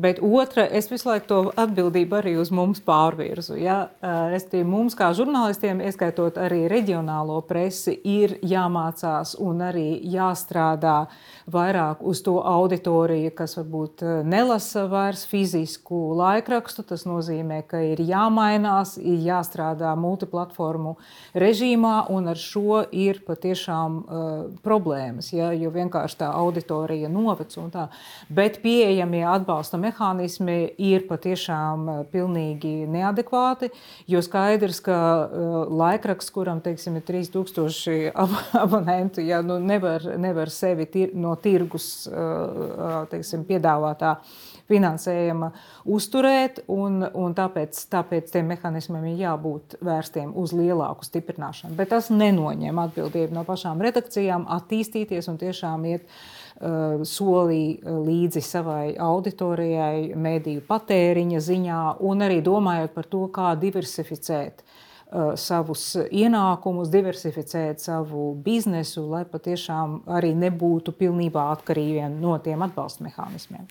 [0.00, 3.56] Bet otra, es visu laiku to atbildību arī uz mums pārvirzu.
[3.60, 3.90] Ja?
[4.00, 10.94] Restīvi, mums, kā žurnālistiem, ieskaitot arī reģionālo presi, ir jāmācās un arī jāstrādā
[11.50, 16.86] vairāk uz to auditoriju, kas varbūt nelasa vairs fizisku laikrakstu.
[16.88, 20.94] Tas nozīmē, ka ir jāmainās, ir jāstrādā multiplatformu
[21.34, 24.32] režīmā, un ar šo ir patiešām uh,
[24.64, 25.52] problēmas, ja?
[25.52, 27.68] jo vienkārši tā auditorija noveco.
[28.32, 29.89] Bet pieejamie atbalsta mehānismi
[30.78, 33.70] ir patiešām eh, pilnīgi neadekvāti.
[34.10, 40.50] Jo skaidrs, ka uh, laikraksts, kuram teiksim, ir 3000 ab abonentu, ja, nu, nevar, nevar
[40.50, 44.16] sevi tir no tirgus uh, teiksim, piedāvātā
[44.70, 45.50] finansējuma
[45.90, 51.76] uzturēt, un, un tāpēc, tāpēc tiem mehānismiem ir jābūt vērstiem uz lielāku stiprināšanu.
[51.78, 56.06] Bet tas nenoņem atbildību no pašām redakcijām, attīstīties un tiešām iet
[57.08, 64.62] solī uh, līdzi savai auditorijai, mediju patēriņa ziņā, un arī domājot par to, kā diversificēt
[64.62, 73.08] uh, savus ienākumus, diversificēt savu biznesu, lai patiešām arī nebūtu pilnībā atkarīgi no tiem atbalsta
[73.08, 73.68] mehānismiem.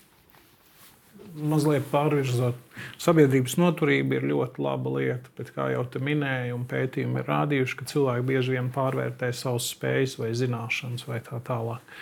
[1.30, 2.56] Mazliet pārvirzot,
[2.98, 7.76] sabiedrības noturība ir ļoti laba lieta, bet, kā jau te minēju, un pētījumi ir rādījuši,
[7.78, 11.94] ka cilvēki bieži vien pārvērtē savas spējas vai zināšanas vai tā tālāk.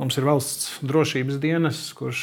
[0.00, 2.20] Mums ir valsts drošības dienas, kurš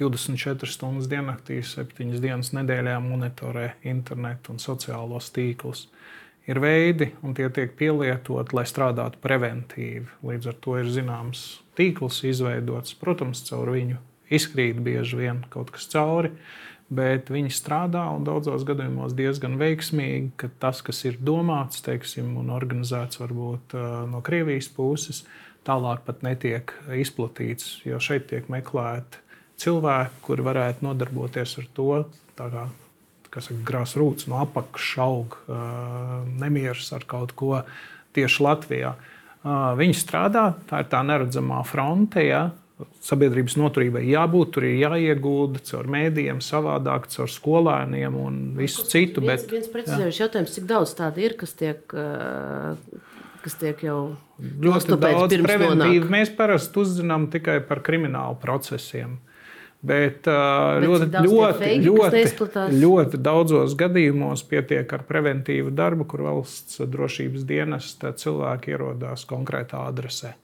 [0.00, 5.84] 24 stundas diennaktī, 7 dienas nedēļā monitorē internetu un sociālos tīklus.
[6.50, 10.08] Ir veidi, un tie tiek pielietoti, lai strādātu preventīvi.
[10.26, 11.44] Līdz ar to ir zināms
[11.78, 12.96] tīkls izveidots.
[12.98, 16.32] Protams, caur viņu izkrīt bieži vien kaut kas cauri,
[16.90, 22.50] bet viņi strādā un daudzos gadījumos diezgan veiksmīgi, ka tas, kas ir domāts teiksim, un
[22.50, 23.78] organizēts varbūt
[24.10, 25.22] no Krievijas puses,
[25.66, 29.20] tālāk pat netiek izplatīts, jo šeit tiek meklēti
[29.62, 31.90] cilvēki, kuri varētu nodarboties ar to,
[32.38, 32.66] kā,
[33.32, 35.36] kas ir grāsrūts no apakšas aug,
[36.40, 37.60] nemieris ar kaut ko
[38.16, 38.96] tieši Latvijā.
[39.78, 42.22] Viņi strādā, tā ir tā neredzamā fronte.
[42.26, 42.42] Ja?
[43.02, 49.22] Sabiedrības noturībai jābūt, tur ir jāiegūda caur mēdījiem, savādāk, caur skolēniem un visu citu.
[49.22, 51.94] Viens, bet, viens precizējošs jautājums, cik daudz tādu ir, kas tiek
[53.42, 53.98] kas tiek jau
[54.38, 56.08] ļoti daudz preventīvi.
[56.12, 59.18] Mēs parasti uzzinām tikai par kriminālu procesiem.
[59.82, 66.22] Bet, uh, Bet ļoti, ļoti, feiki, ļoti, ļoti daudzos gadījumos pietiek ar preventīvu darbu, kur
[66.28, 70.36] valsts drošības dienas cilvēki ierodās konkrētā adresē.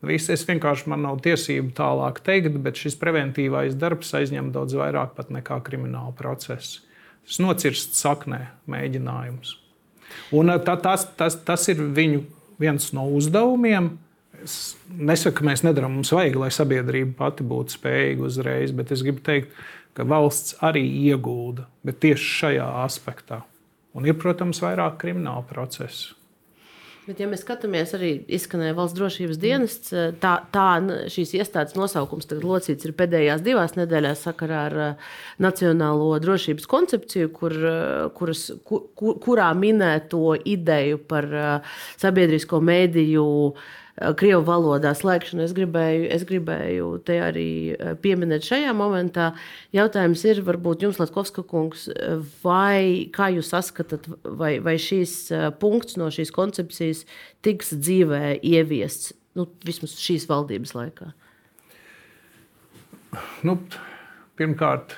[0.00, 5.20] Viss, es vienkārši man nav tiesību tālāk teikt, bet šis preventīvais darbs aizņem daudz vairāk
[5.28, 6.80] nekā krimināla procesa.
[7.28, 9.58] Tas nocirst saknē mēģinājums.
[10.36, 12.22] Un tā, tas, tas, tas ir viņu
[12.60, 13.92] viens no uzdevumiem.
[14.40, 19.04] Es nesaku, ka mēs nedarām, mums vajag, lai sabiedrība pati būtu spējīga uzreiz, bet es
[19.04, 19.52] gribu teikt,
[19.96, 23.42] ka valsts arī iegulda, tieši šajā aspektā.
[23.96, 26.14] Un ir, protams, vairāk kriminālu procesu.
[27.10, 30.66] Bet, ja mēs skatāmies, arī izskanēja valsts drošības dienests, tā, tā
[31.10, 35.08] šīs iestādes nosaukums tagad locīts ir pēdējās divās nedēļās sakarā ar uh,
[35.42, 41.26] Nacionālo drošības koncepciju, kur, uh, kuras, kur, kurā minēto ideju par
[41.98, 43.68] sabiedrisko mēdīju uh,
[44.20, 45.44] krievu valodā slēgšanu.
[45.44, 49.30] Es gribēju, es gribēju te arī eh, pieminēt šajā momentā.
[49.76, 51.88] Jautājums ir, varbūt jums, Latkovska kungs,
[52.44, 57.04] vai kā jūs saskatāt, vai, vai šīs eh, punkts no šīs koncepcijas
[57.44, 61.12] tiks dzīvē ieviests nu, vismaz šīs valdības laikā?
[63.46, 63.56] Nu,
[64.38, 64.94] pirmkārt,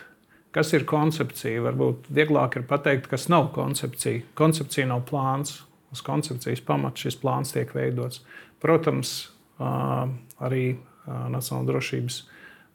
[0.54, 1.64] kas ir koncepcija?
[1.66, 4.24] Varbūt vieglāk ir pateikt, kas nav koncepcija.
[4.38, 5.60] Koncepcija nav plāns.
[5.92, 8.22] Uz koncepcijas pamata šis plāns tiek veidots.
[8.62, 9.12] Protams,
[9.58, 12.16] arī Nacionālās drošības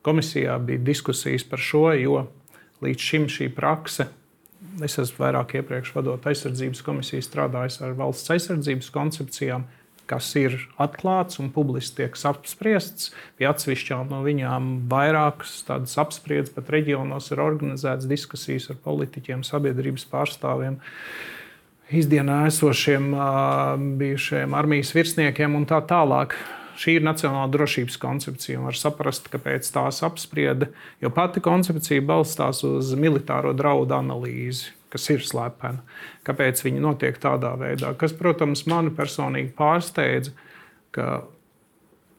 [0.04, 2.26] komisijā bija diskusijas par šo, jo
[2.84, 4.10] līdz šim šī prakse,
[4.84, 9.68] es esmu vairāk iepriekš vadot aizsardzības komisiju, strādājis ar valsts aizsardzības koncepcijām.
[10.08, 13.12] kas ir atklāts un publiski tiek apspriests.
[13.38, 20.08] Pie atsevišķām no viņām vairākas tādas apspriedzes, pat reģionos ir organizētas diskusijas ar politiķiem, sabiedrības
[20.12, 20.80] pārstāvjiem,
[21.92, 23.12] izdienā esošiem
[24.00, 26.36] bijušiem armijas virsniekiem un tā tālāk.
[26.78, 28.62] Šī ir nacionāla drošības koncepcija.
[28.62, 30.68] Var saprast, kāpēc tās apsprieda,
[31.02, 35.84] jo pati koncepcija balstās uz militāro draudu analīzi kas ir slepena.
[36.28, 37.94] Kāpēc viņi notiek tādā veidā?
[38.00, 40.34] Kas, protams, mani personīgi pārsteidza,
[40.96, 41.26] ka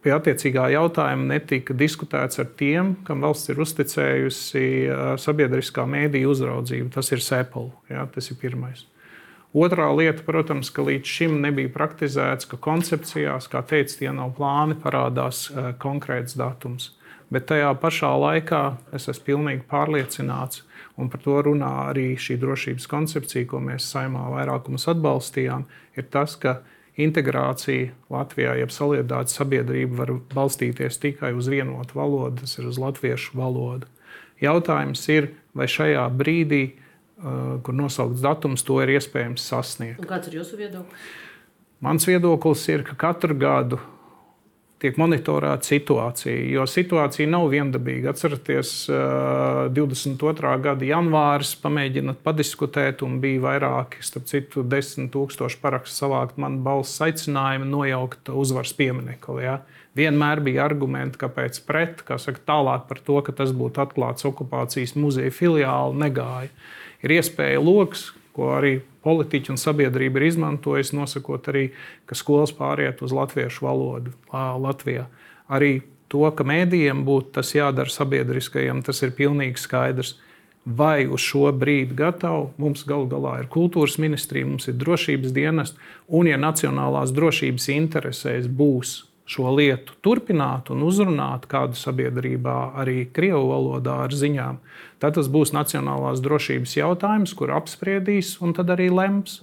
[0.04, 4.62] pie attiecīgā jautājuma netika diskutēts ar tiem, kam valsts ir uzticējusi
[5.20, 6.92] sabiedriskā mēdīja uzraudzību.
[6.94, 7.72] Tas ir SEPOL.
[7.90, 8.87] Ja, tas ir pirmais.
[9.56, 14.76] Otrā lieta, protams, ka līdz šim nebija praktizēts, ka koncepcijās, kā teica, tie nav plāni,
[14.76, 15.46] parādās
[15.80, 16.92] konkrēts datums.
[17.32, 18.62] Bet tajā pašā laikā
[18.96, 20.62] es esmu pilnīgi pārliecināts,
[21.00, 25.64] un par to runā arī šī drošības koncepcija, ko mēs saimā vairākumus atbalstījām,
[25.96, 26.58] ir tas, ka
[26.98, 33.37] integrācija Latvijā, jeb solidaritātes sabiedrība var balstīties tikai uz vienotu valodu, tas ir uz latviešu
[33.38, 33.88] valodu.
[34.42, 36.62] Jautājums ir, vai šajā brīdī,
[37.18, 40.02] kur nosaukts datums, to ir iespējams sasniegt.
[40.02, 41.07] Un kāds ir jūsu viedoklis?
[41.85, 43.78] Mans viedoklis ir, ka katru gadu
[44.83, 48.12] tiek monitorēta situācija, jo situācija nav viendabīga.
[48.12, 48.72] Atcerieties,
[49.74, 50.52] 22.
[50.62, 57.02] gada janvāris, pamēģināt padiskutēt, un bija vairāki, starp citu, desmit tūkstoši parakstu savākt man balss
[57.02, 59.42] aicinājumu nojaukt uzvaras pieminiekli.
[59.48, 59.59] Ja?
[59.98, 64.94] Vienmēr bija argumenti, kāpēc pret, kā saka, tālāk par to, ka tas būtu atklāts okupācijas
[64.98, 66.52] muzeja filiāli, negāja.
[67.04, 71.68] Ir iespēja lokus, ko arī politiķi un sabiedrība ir izmantojusi, nosakot arī,
[72.06, 75.06] ka skolas pāriet uz latviešu valodu Latvijā.
[75.48, 75.80] Arī
[76.12, 80.16] to, ka mēdījiem būtu tas jādara sabiedriskajam, tas ir pilnīgi skaidrs.
[80.68, 82.50] Vai uz šo brīdi gatavi?
[82.61, 85.72] Mums galu galā ir kultūras ministrija, mums ir drošības dienas,
[86.06, 93.50] un, ja nacionālās drošības interesēs būs šo lietu turpināt un uzrunāt kādu sabiedrībā arī krievu
[93.50, 94.60] valodā ar ziņām,
[95.02, 99.42] tad tas būs nacionālās drošības jautājums, kur apspriedīs un tad arī lems.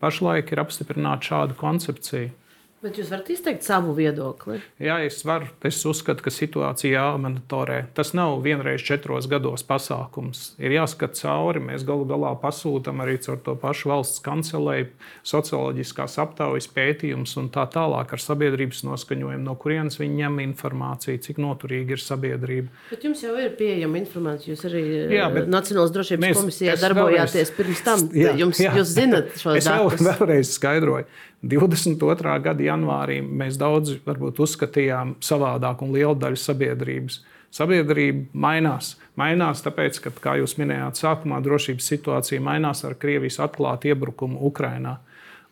[0.00, 2.32] Pašlaik ir apstiprināta šāda koncepcija.
[2.80, 4.54] Bet jūs varat izteikt savu viedokli?
[4.80, 5.50] Jā, es varu.
[5.68, 7.82] Es uzskatu, ka situācija jāmonitorē.
[7.92, 10.54] Tas nav vienreiz četros gados pasākums.
[10.56, 11.60] Ir jāskat cauri.
[11.60, 14.88] Mēs galu galā pasūtām arī caur to pašu valsts kancelēju
[15.28, 21.44] socioloģiskās aptaujas pētījumus un tā tālāk ar sabiedrības noskaņojumu, no kurienes viņi ņem informāciju, cik
[21.44, 22.72] noturīga ir sabiedrība.
[22.94, 24.54] Bet jums jau ir pieejama informācija.
[24.54, 24.86] Jūs arī
[25.18, 28.08] jā, Nacionālās drošības mēs, komisijā darbojāties vēlreiz, pirms tam.
[28.16, 29.60] Jā, jums, jā, jūs zinat šos datus.
[29.60, 31.08] Es vēl, vēlreiz skaidroju.
[31.42, 32.40] 22.
[32.44, 37.20] gada janvārī mēs daudz varbūt, uzskatījām savādāk un liela daļa sabiedrības.
[37.50, 38.94] Sabiedrība mainās.
[39.18, 45.00] Mainās tāpēc, ka, kā jūs minējāt, sākumā drošības situācija mainās ar Krievijas atklātu iebrukumu Ukrajinā.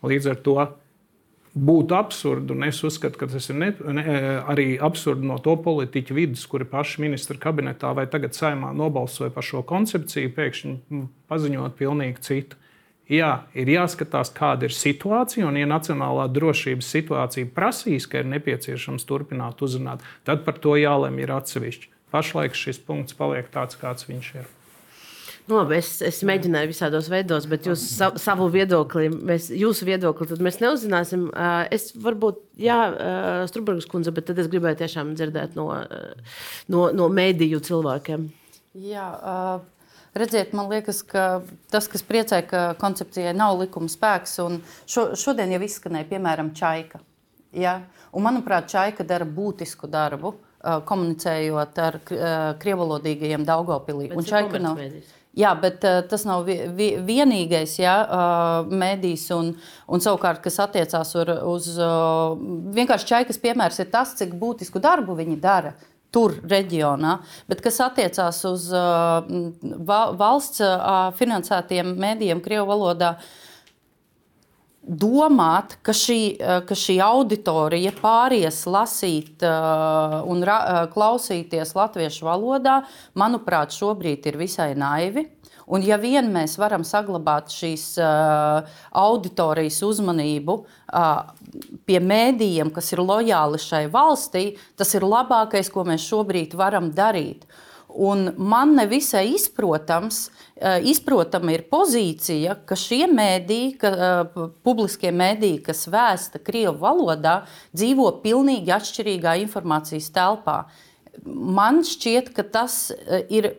[0.07, 0.55] Līdz ar to
[1.59, 4.05] būtu absurdi, un es uzskatu, ka tas ir ne, ne,
[4.47, 9.45] arī absurdi no to politiķu vidus, kuri paši ministra kabinetā vai tagad saimā nobalsoja par
[9.45, 12.59] šo koncepciju, pēkšņi paziņot pilnīgi citu.
[13.09, 19.07] Jā, ir jāskatās, kāda ir situācija, un, ja nacionālā drošības situācija prasīs, ka ir nepieciešams
[19.09, 21.89] turpināt uzrunāt, tad par to jālemj ir atsevišķi.
[22.13, 24.47] Pašlaik šis punkts paliek tāds, kāds viņš ir.
[25.49, 27.81] Nu, labi, es, es mēģināju visādos veidos, bet jūs
[28.21, 31.25] savu viedokli, mēs, jūsu viedokli, tad mēs neuzzināsim.
[31.73, 32.77] Es varbūt, jā,
[33.49, 35.71] Strunbergas kundze, bet tad es gribēju tiešām dzirdēt no,
[36.69, 38.29] no, no mēdīju cilvēkiem.
[38.85, 39.78] Jā, uh,
[40.17, 45.53] Redziet, man liekas, ka tas, kas priecē, ka koncepcijai nav likuma spēks, un šo, šodien
[45.53, 47.01] jau izskanēja, piemēram, Čaika.
[47.53, 47.79] Ja?
[48.09, 51.99] Un, manuprāt, Čaika dara būtisku darbu, komunicējot ar
[52.59, 54.09] krievalodīgajiem Daugopilī.
[54.17, 54.81] Un Čaika nav.
[55.37, 59.51] Jā, bet uh, tas nav vi, vi, vienīgais jā, uh, mēdījis, un,
[59.87, 62.33] un savukārt, kas attiecās uz, uz uh,
[62.75, 65.75] vienkārši čaikas piemērs, ir tas, cik būtisku darbu viņi dara
[66.13, 67.19] tur reģionā,
[67.49, 69.21] bet kas attiecās uz uh,
[70.17, 73.13] valsts uh, finansētiem mēdījiem Krievijas valodā.
[74.89, 82.25] Domāt, ka šī, uh, ka šī auditorija pāries lasīt uh, un ra, uh, klausīties latviešu
[82.25, 82.79] valodā,
[83.13, 85.27] manuprāt, šobrīd ir visai naivi.
[85.69, 88.65] Un ja vien mēs varam saglabāt šīs uh,
[88.97, 91.38] auditorijas uzmanību uh,
[91.87, 97.47] pie mēdījiem, kas ir lojāli šai valstī, tas ir labākais, ko mēs šobrīd varam darīt.
[97.89, 105.63] Un man nevisai izprotams, uh, izprotama ir pozīcija, ka šie mēdīji, ka, uh, publiskie mēdīji,
[105.65, 107.39] kas vēsta Krievu valodā,
[107.73, 110.59] dzīvo pilnīgi atšķirīgā informācijas telpā.
[111.25, 113.55] Man šķiet, ka tas uh, ir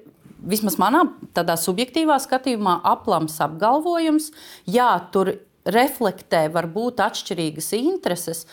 [0.46, 1.02] vismaz manā
[1.34, 4.30] subjektīvā skatījumā, aplams apgalvojums.
[4.70, 5.34] Jā, tur
[5.68, 8.44] reflektē varbūt atšķirīgas intereses,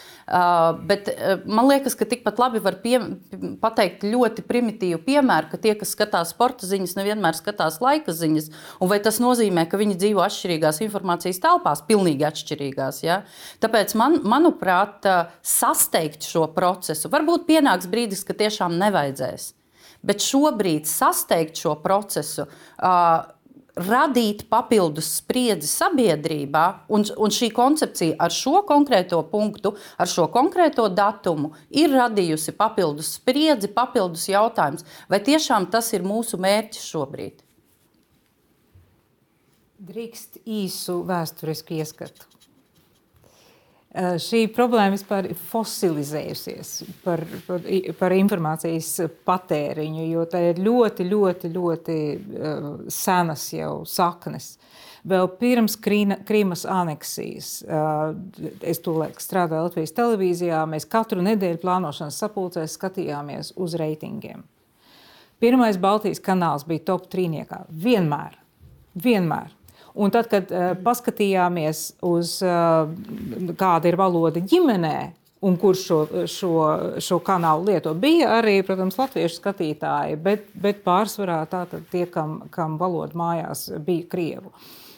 [0.90, 1.10] bet
[1.48, 2.98] man liekas, ka tikpat labi var pie,
[3.62, 8.50] pateikt ļoti primitīvu piemēru, ka tie, kas skatās sporta ziņas, nevienmēr skatās laika ziņas.
[8.92, 13.04] Vai tas nozīmē, ka viņi dzīvo atšķirīgās informācijas telpās, pilnīgi atšķirīgās?
[13.06, 13.22] Ja?
[13.64, 15.08] Tāpēc, man, manuprāt,
[15.46, 19.54] sasteigt šo procesu varbūt pienāks brīdis, ka tiešām nevajadzēs.
[20.06, 22.46] Bet šobrīd sasteigt šo procesu.
[22.78, 23.26] Uh,
[23.78, 30.88] radīt papildus spriedzi sabiedrībā, un, un šī koncepcija ar šo konkrēto punktu, ar šo konkrēto
[30.90, 34.88] datumu ir radījusi papildus spriedzi, papildus jautājumus.
[35.10, 37.44] Vai tiešām tas ir mūsu mērķis šobrīd?
[39.88, 42.37] Drīkst īsu vēsturisku ieskatu.
[43.98, 47.64] Eh, šī problēma vispār ir fosilizējusies par, par,
[47.98, 48.92] par informācijas
[49.26, 54.52] patēriņu, jo tā ir ļoti, ļoti, ļoti uh, senas jau saknes.
[55.08, 58.14] Vēl pirms Krīmas aneksijas, uh,
[58.62, 64.46] es tolaik strādāju Latvijas televīzijā, mēs katru nedēļu plānošanas sapulcēs skatījāmies uz reitingiem.
[65.42, 67.64] Pirmais Baltijas kanāls bija top trīniekā.
[67.74, 68.38] Vienmēr.
[68.94, 69.57] Vienmēr.
[69.98, 72.90] Un tad, kad uh, paskatījāmies uz uh,
[73.58, 74.98] kāda ir valoda ģimenē,
[75.48, 76.54] un kurš šo, šo,
[77.04, 77.94] šo kanālu lieto.
[77.98, 81.44] Bija arī, protams, latviešu skatītāji, bet, bet pārsvarā
[81.92, 84.54] tie, kam, kam valoda mājās bija krievu.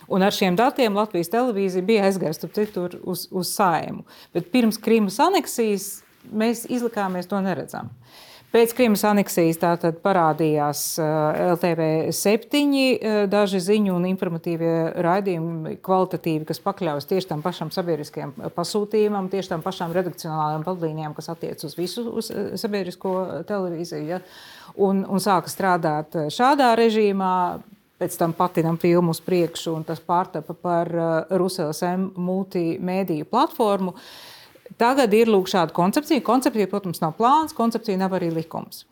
[0.09, 4.07] Un ar šiem datiem Latvijas televīzija bija aizgājusi citur uz, uz saimu.
[4.33, 5.99] Bet pirms Krimas aneksijas
[6.33, 7.91] mēs izlikāmies to neredzam.
[7.91, 11.83] Uh, Pēc Krimas aneksijas tātad parādījās LTV
[12.17, 12.85] septiņi
[13.29, 14.71] daži ziņu un informatīvie
[15.05, 21.29] raidījumi, kvalitatīvi, kas pakļaujas tieši tam pašam sabiedriskajam pasūtījumam, tieši tam pašām redakcionālajām vadlīnijām, kas
[21.29, 23.13] attiec uz visu uz sabiedrisko
[23.51, 24.07] televīziju.
[24.15, 24.19] Ja?
[24.81, 27.35] Un, un sāka strādāt šādā režīmā,
[28.01, 30.89] pēc tam patinam filmu uz priekšu, un tas pārtapa par
[31.37, 33.93] Rusijas M multimediju platformu.
[33.93, 34.35] Uh,
[34.79, 36.23] Tagad ir lūk, šāda koncepcija.
[36.23, 38.85] Koncepcija, protams, nav plāns, koncepcija nav arī likums.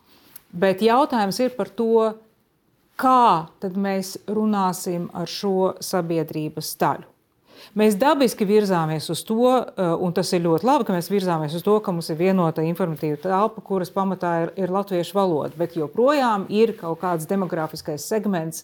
[0.51, 2.13] Bet jautājums ir par to,
[2.99, 7.13] kā mēs runāsim ar šo sabiedrības daļu.
[7.77, 11.63] Mēs dabiski virzāmies uz to, eh, un tas ir ļoti labi, ka mēs virzāmies uz
[11.63, 15.53] to, ka mums ir vienota informatīva telpa, kuras pamatā ir, ir latviešu valoda.
[15.57, 18.63] Bet joprojām ir kaut kāds demogrāfiskais segments,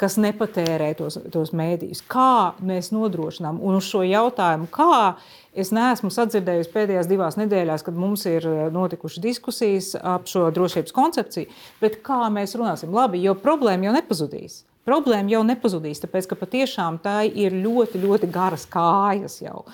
[0.00, 2.00] kas nepatērē tos, tos mēdījus.
[2.10, 3.60] Kā mēs nodrošinām?
[3.60, 5.18] Un uz šo jautājumu, kā
[5.50, 10.94] Es neesmu sadzirdējusi pēdējās divās nedēļās, kad mums ir eh, notikušas diskusijas ap šo drošības
[10.94, 11.50] koncepciju,
[11.82, 12.92] bet kā mēs runāsim?
[12.94, 14.60] Labi, jo problēma jau nepazudīs.
[14.86, 19.66] Problēma jau nepazudīs, tāpēc ka patiešām tā ir ļoti, ļoti garas kājas jau.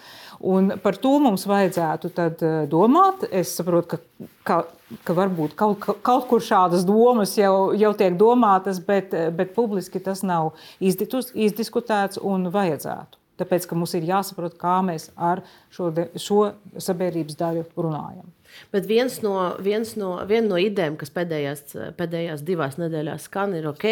[0.47, 3.27] Un par to mums vajadzētu eh, domāt.
[3.35, 4.59] Es saprotu, ka, ka,
[5.07, 10.03] ka varbūt kaut, kaut kur šādas domas jau, jau tiek domātas, bet, eh, bet publiski
[10.03, 13.23] tas nav izdiskutēts un vajadzētu.
[13.37, 15.43] Tāpēc, mums ir jāsaprot, kā mēs ar
[15.75, 18.31] šo, de, šo sabiedrības daļu runājam.
[18.73, 23.67] Bet viens no, viens no, viena no idejām, kas pēdējās, pēdējās divās nedēļās skan, ir
[23.69, 23.85] ok,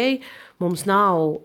[0.63, 1.43] mums, nav,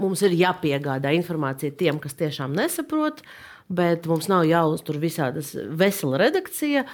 [0.00, 3.22] mums ir jāpiegādā informācija tiem, kas tiešām nesaprot,
[3.70, 6.84] bet mums nav jāuztur visādas vesela redakcija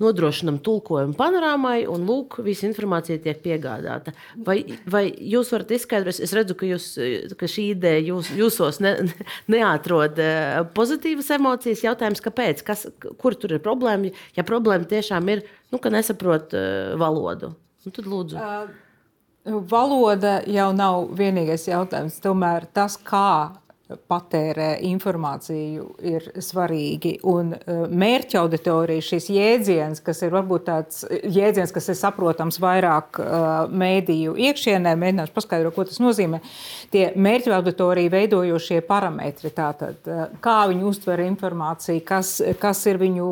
[0.00, 4.14] nodrošinām tulkojumu panorāmai, un lūk, visa informācija tiek piegādāta.
[4.46, 4.56] Vai,
[4.88, 6.86] vai jūs varat izskaidrot, es redzu, ka, jūs,
[7.38, 8.94] ka šī ideja jūs, jūsos ne,
[9.52, 11.84] neatrod eh, pozitīvas emocijas.
[11.84, 12.64] Jautājums, kāpēc?
[12.66, 12.86] Kas,
[13.20, 14.14] kur tur ir problēma?
[14.38, 17.52] Ja problēma tiešām ir, nu, ka nesaprot uh, valodu,
[17.84, 18.40] nu, tad lūdzu.
[18.40, 18.72] Uh,
[19.44, 22.20] valoda jau nav vienīgais jautājums.
[22.22, 23.61] Tomēr tas, kā
[24.08, 27.16] patērē informāciju, ir svarīgi.
[27.28, 33.20] Un uh, mērķa auditorija, šis jēdziens, kas ir varbūt tāds jēdziens, kas ir saprotams vairāk
[33.20, 36.40] uh, mēdīju iekšienē, mēģināšu paskaidrot, ko tas nozīmē.
[36.94, 40.08] Tie mērķa auditorija veidojošie parametri, tātad,
[40.44, 43.28] kā viņi uztver informāciju, kas, kas ir viņu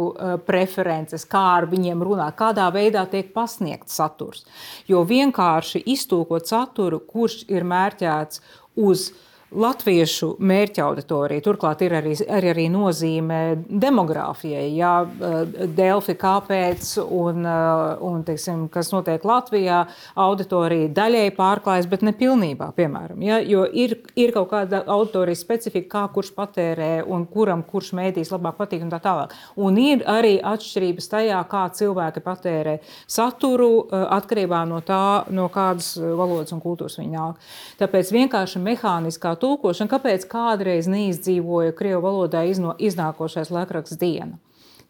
[0.46, 4.46] preferences, kā ar viņiem runāt, kādā veidā tiek pasniegts saturs.
[4.88, 8.42] Jo vienkārši iztūkot saturu, kurš ir mērķēts
[8.80, 9.10] uz
[9.50, 11.42] latviešu mērķa auditorija.
[11.42, 14.66] Turklāt ir arī, arī, arī nozīme demogrāfijai.
[14.76, 19.86] Jā, eh, Delfi, kāpēc un, eh, un teiksim, kas notiek Latvijā,
[20.16, 22.72] auditorija daļēji pārklājas, bet ne pilnībā.
[22.74, 27.92] Piemēram, jā, jo ir, ir kaut kāda auditorijas specifika, kā kurš patērē un kuram kurš
[27.92, 29.30] mēdīs labāk patīk un tā tālāk.
[29.56, 35.96] Un ir arī atšķirības tajā, kā cilvēki patērē saturu eh, atkarībā no tā, no kādas
[35.98, 37.34] valodas un kultūras viņi nāk.
[37.80, 44.38] Tāpēc vienkārši mehāniskā tulkošana, kāpēc kādreiz neizdzīvoja Krievijas valodā izno, iznākošais laikraksts diena.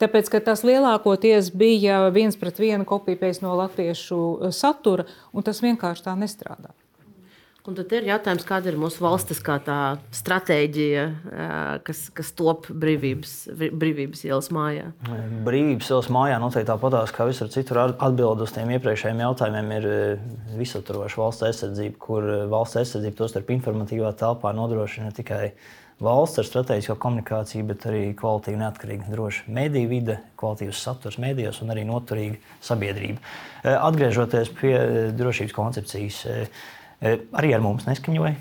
[0.00, 5.04] Tāpēc, ka tas lielākoties bija viens pret vienu kopijas no latviešu satura,
[5.36, 6.72] un tas vienkārši tā nestrādā.
[7.68, 9.58] Un tad ir jautājums, kāda ir mūsu valstiskā
[10.16, 11.02] stratēģija,
[11.84, 14.86] kas, kas top brīvības, brīvības ielas mājā?
[15.44, 19.88] Brīvības ielas mājā noteikti tāpatās, kā visur citur atbild uz tiem iepriekšējiem jautājumiem, ir
[20.56, 25.44] visaturoša valsts aizsardzība, kur valsts aizsardzība tostarp informatīvā telpā nodrošina ne tikai
[26.00, 31.76] valsts ar strateģisko komunikāciju, bet arī kvalitīva, neatkarīga, droša mediju vide, kvalitīvs saturs medijos un
[31.76, 33.20] arī noturīga sabiedrība.
[33.76, 34.76] Atgriežoties pie
[35.12, 36.22] drošības koncepcijas
[37.00, 38.34] arī ar mums neskaņoja.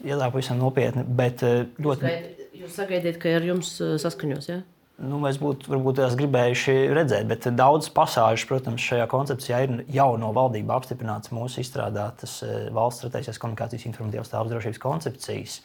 [0.00, 1.44] Ja tā pavisam nopietni, bet
[1.80, 2.12] ļoti.
[2.60, 4.48] Jūs sagaidiet, ka ar jums saskaņos?
[4.50, 4.60] Ja?
[5.00, 10.28] Nu, mēs būtu varbūt gribējuši redzēt, bet daudz pasāžu, protams, šajā koncepcijā ir jau no
[10.36, 12.42] valdība apstiprināts mūsu izstrādātas
[12.76, 15.56] valsts strateģiskās komunikācijas informatīvās telpas drošības koncepcijas.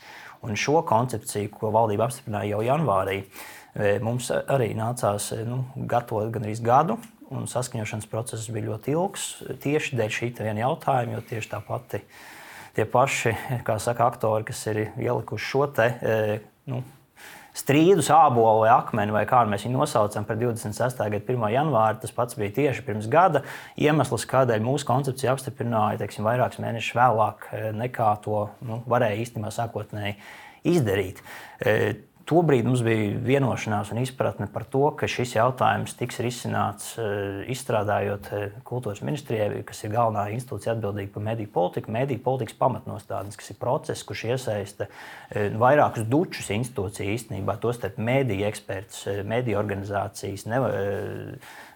[0.45, 3.18] Un šo koncepciju, ko valdība apstiprināja jau janvārī,
[4.05, 6.95] mums arī nācās nu, gatavot gan arī gadu,
[7.39, 9.27] un saskaņošanas process bija ļoti ilgs.
[9.63, 12.01] Tieši dēļ šī viena jautājuma, jo tieši tā pati
[12.75, 13.36] tie paši
[13.79, 16.39] saka, aktori, kas ir ielikuši šo te, e,
[16.71, 16.81] nu,
[17.55, 20.99] strīdus, ābolu vai akmeni, vai kā mēs viņu nosaucam par 26.
[20.99, 21.45] gada 1.
[21.55, 22.01] janvāru.
[22.01, 23.45] Tas pats bija tieši pirms gada.
[23.79, 29.53] Iemesls, kādēļ mūsu koncepcija apstiprināja teiksim, vairākus mēnešus vēlāk, e, nekā to nu, varēja īstenībā
[29.55, 30.17] sākotnēji
[30.75, 31.23] izdarīt.
[32.26, 38.30] Tobrīd mums bija vienošanās un izpratne par to, ka šis jautājums tiks risināts eh, izstrādājot
[38.34, 43.53] eh, kultūras ministrijai, kas ir galvenā institūcija atbildīga par mediju politiku, mediju politikas pamatnostādnes, kas
[43.53, 50.63] ir process, kurš iesaista eh, vairākus dučus institūciju īstenībā, tostarp mediju ekspertus, mediju organizācijas, ne,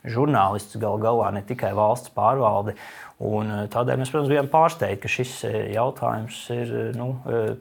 [0.07, 2.75] žurnālistus gal galā, ne tikai valsts pārvaldi.
[3.19, 7.09] Un eh, tādēļ mēs, protams, bijām pārsteigti, ka šis eh, jautājums ir eh, nu,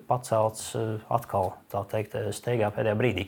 [0.07, 0.71] pacelts
[1.11, 1.51] atkal
[1.91, 3.27] teikt, steigā pēdējā brīdī.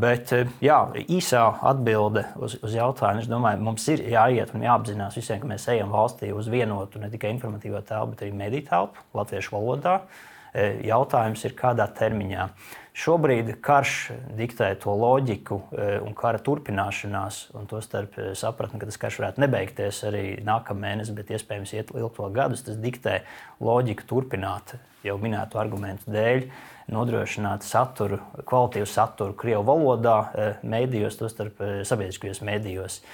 [0.00, 0.32] Bet
[0.64, 5.52] jā, īsā atbilde uz, uz jautājumu, es domāju, mums ir jāiet un jāapzinās visiem, ka
[5.52, 10.00] mēs ejam valstī uz vienotu ne tikai informatīvo telpu, bet arī mediju telpu latviešu valodā.
[10.82, 12.48] Jautājums ir, kādā termiņā.
[12.90, 18.98] Šobrīd karš diktē to loģiku e, un kara turpināšanās, un tostarp e, sapratni, ka tas
[18.98, 22.64] karš varētu nebeigties arī nākamā mēnesī, bet iespējams iet ilgto gadus.
[22.66, 23.20] Tas diktē
[23.62, 24.74] loģiku turpināt
[25.06, 26.48] jau minēto argumentu dēļ,
[26.90, 33.04] nodrošināt saturu, kvalitīvu saturu Krievijas valodā, e, mēdījos, tostarp sabiedriskajos mēdījos.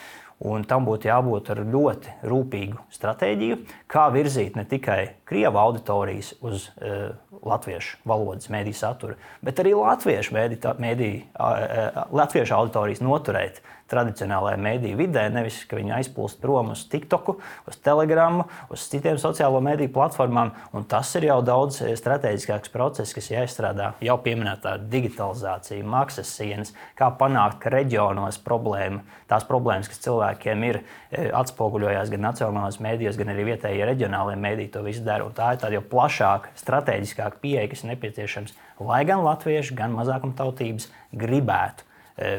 [0.44, 3.56] Un tam būtu jābūt ar ļoti rūpīgu stratēģiju,
[3.88, 10.34] kā virzīt ne tikai krievu auditorijas uz uh, latviešu valodas mēdīju saturu, bet arī latviešu,
[10.36, 11.10] mēdī, mēdī,
[11.40, 17.30] uh, latviešu auditorijas noturēt tradicionālajā mediju vidē, nevis ka viņi aizplūst prom uz TikTok,
[17.70, 20.52] uz Telegram, uz citiem sociālo mediju platformām.
[20.90, 27.12] Tas ir jau daudz eh, strateģiskāks process, kas jāizstrādā jau pieminētā digitalizācija, maksas sienas, kā
[27.20, 33.34] panākt, ka reģionos problēma, tās problēmas, kas cilvēkiem ir, eh, atspoguļojās gan nacionālajās mēdījos, gan
[33.34, 35.26] arī vietējie reģionālajie mēdīji to visu dara.
[35.36, 38.54] Tā ir tāda jau plašāka, strateģiskāka pieeja, kas nepieciešams,
[38.86, 41.86] lai gan latvieši, gan mazākumtautības gribētu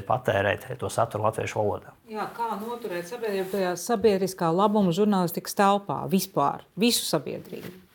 [0.07, 1.93] patērēt to saturu latviešu valodā.
[2.09, 7.86] Jā, kā noturēt sabiedrību tajā sabiedriskā labuma žurnālistikas telpā vispār, visu sabiedrību?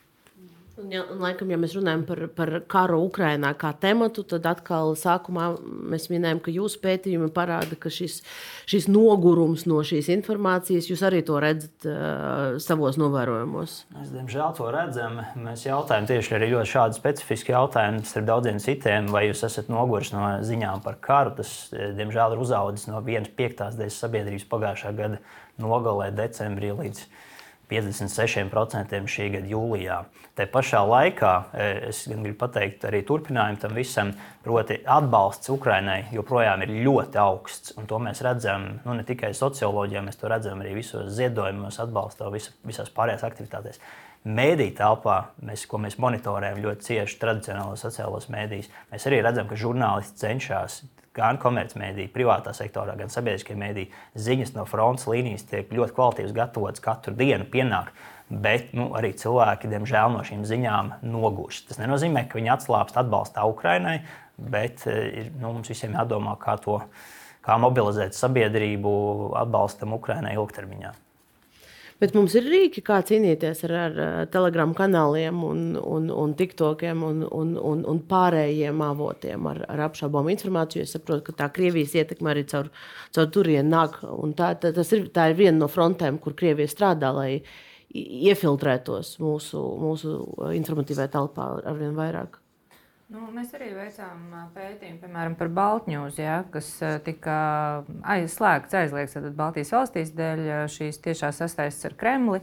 [0.83, 4.97] Un, ja, un, laikam, ja mēs runājam par, par karu Ukrajinā kā tematu, tad atkal
[4.99, 5.53] sākumā
[5.93, 8.19] mēs minējām, ka jūsu pētījumi parāda, ka šis,
[8.71, 13.77] šis nogurums no šīs informācijas, jūs arī to redzat uh, savos novērojumos.
[13.95, 15.21] Mēs, diemžēl, to redzam.
[15.39, 20.11] Mēs jautājam tieši arī ļoti šādu specifisku jautājumu starp daudziem citiem, vai jūs esat noguris
[20.17, 21.37] no ziņām par karu.
[21.39, 25.23] Tas, diemžēl, ir uzaudzis no vienas piektās daļas sabiedrības pagājušā gada
[25.63, 27.07] nogalē, decembrī līdz
[27.73, 29.99] 56% šī gada jūlijā.
[30.39, 34.13] Tā pašā laikā e, es gribu pateikt arī turpinājumu tam visam,
[34.45, 37.75] proti, atbalsts Ukrainai joprojām ir ļoti augsts.
[37.89, 42.49] To mēs redzam nu, ne tikai socioloģijā, mēs to redzam arī visos ziedojumos, atbalstā, vis,
[42.69, 43.83] visās pārējās aktivitātēs.
[44.23, 49.59] Mēdīņu telpā, mēs, ko mēs monitorējam ļoti cieši tradicionālos sociālos mēdījus, mēs arī redzam, ka
[49.59, 50.77] žurnālisti cenšas
[51.17, 53.91] gan komercmediji, privātā sektorā, gan sabiedriskie mediji.
[54.15, 57.93] Ziņas no frontes līnijas tiek ļoti kvalitīvas gatavotas katru dienu, pienāk.
[58.33, 61.67] Bet nu, arī cilvēki, diemžēl, no šīm ziņām nogūst.
[61.69, 63.99] Tas nenozīmē, ka viņi atslābst atbalstā Ukrainai,
[64.39, 66.79] bet eh, ir, nu, mums visiem jādomā, kā to
[67.43, 68.93] kā mobilizēt sabiedrību
[69.43, 70.95] atbalstam Ukrainai ilgtermiņā.
[72.03, 73.99] Bet mums ir rīki, kā cīnīties ar, ar
[74.35, 80.33] telegramu kanāliem, un, un, un tiktokiem un, un, un, un pārējiem avotiem ar, ar apšaubāmu
[80.35, 80.83] informāciju.
[80.83, 82.73] Es saprotu, ka tā Krievijas ietekme arī caur,
[83.15, 84.01] caur turieni nāk.
[84.35, 87.31] Tā, tā, ir, tā ir viena no frontēm, kur Krievija strādā, lai
[87.95, 90.19] iefiltrētos mūsu, mūsu
[90.59, 92.42] informatīvajā telpā arvien vairāk.
[93.13, 94.21] Nu, mēs arī veicām
[94.55, 96.71] pētījumu piemēram, par Baltņūzu, ja, kas
[97.05, 97.35] tika
[98.15, 102.41] aizslēgts, aizliegts Baltijas valstīs dēļ šīs tiešās sasaistes ar Kremli.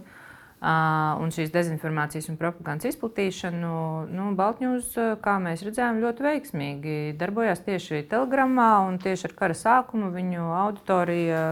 [1.23, 3.73] un šīs dezinformācijas un propagandas izplatīšanu,
[4.11, 4.91] nu, Baltņūs,
[5.23, 11.43] kā mēs redzējām, ļoti veiksmīgi darbojās tieši Telegramā un tieši ar kara sākumu viņu auditorija.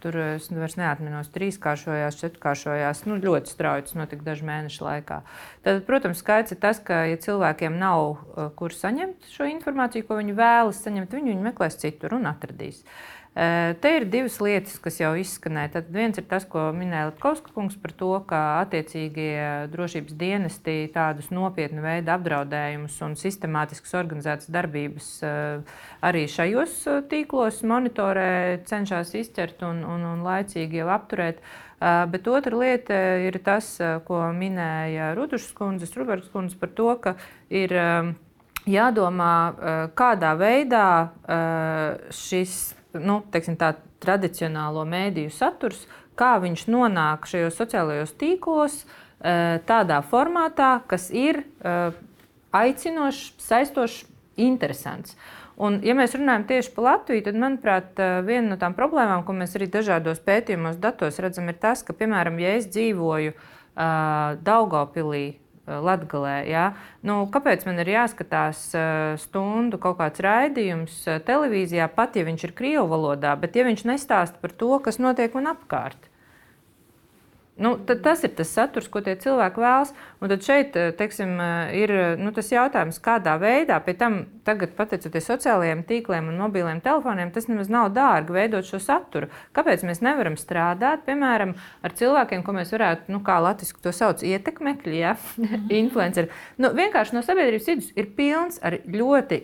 [0.00, 3.04] Tur es vairs neatceros, trīskāršojās, četrkāršojās.
[3.10, 5.20] Nu, ļoti strauji tas notika dažu mēnešu laikā.
[5.66, 8.16] Tad, protams, skaidrs ir tas, ka, ja cilvēkiem nav
[8.56, 12.80] kur saņemt šo informāciju, ko viņi vēlas saņemt, viņi, viņi meklēs citur un atradīs.
[12.80, 15.70] Uh, Te ir divas lietas, kas jau izskanēja.
[15.76, 21.28] Tad viens ir tas, ko minēja Latvijas kungs par to, ka attiecīgie drošības dienesti tādus
[21.30, 25.10] nopietnu veidu apdraudējumus un sistemātiskas organizētas darbības
[26.02, 26.74] arī šajos
[27.12, 31.38] tīklos monitorē, cenšas izķert un, un, un laicīgi jau apturēt.
[32.10, 33.76] Bet otra lieta ir tas,
[34.10, 37.14] ko minēja Rudušas kundze, Ruberts kundze par to, ka
[37.46, 37.78] ir
[38.66, 39.32] jādomā,
[39.94, 40.90] kādā veidā
[42.10, 42.58] šis
[42.98, 45.84] nu, teiksim, tā, tradicionālo mēdīju saturs,
[46.18, 48.84] kā viņš nonāk šajos sociālajos tīklos,
[49.20, 51.92] eh, tādā formātā, kas ir eh,
[52.52, 54.04] aicinošs, saistošs,
[54.40, 55.16] interesants.
[55.60, 59.36] Un, ja mēs runājam tieši par Latviju, tad, manuprāt, eh, viena no tām problēmām, ko
[59.36, 65.36] mēs arī dažādos pētījumos, datos redzam, ir tas, ka, piemēram, ja es dzīvoju uh, Daugopilī,
[65.70, 66.36] Eh, Latvijā.
[66.50, 66.64] Ja?
[67.06, 72.48] Nu, kāpēc man ir jāskatās eh, stundu kaut kāds raidījums eh, televīzijā, pat ja viņš
[72.48, 76.09] ir krievu valodā, bet ja viņš nestāsta par to, kas notiek man apkārt?
[77.60, 79.90] Nu, tas ir tas saturs, ko tie cilvēki vēlas.
[80.20, 84.72] Un tad šeit eh, teiksim, eh, ir nu, tas jautājums, kādā veidā, pie tam tagad,
[84.78, 89.28] pateicoties sociālajiem tīkliem un mobiliem telefoniem, tas nemaz nav dārgi veidot šo saturu.
[89.56, 91.52] Kāpēc mēs nevaram strādāt, piemēram,
[91.84, 95.14] ar cilvēkiem, ko mēs varētu, nu, kā latviešu to sauc, ietekmekļi, ja?
[95.36, 95.68] Mhm.
[95.82, 96.32] influenceri?
[96.60, 99.40] Nu, vienkārši no sabiedrības vidus ir pilns ar ļoti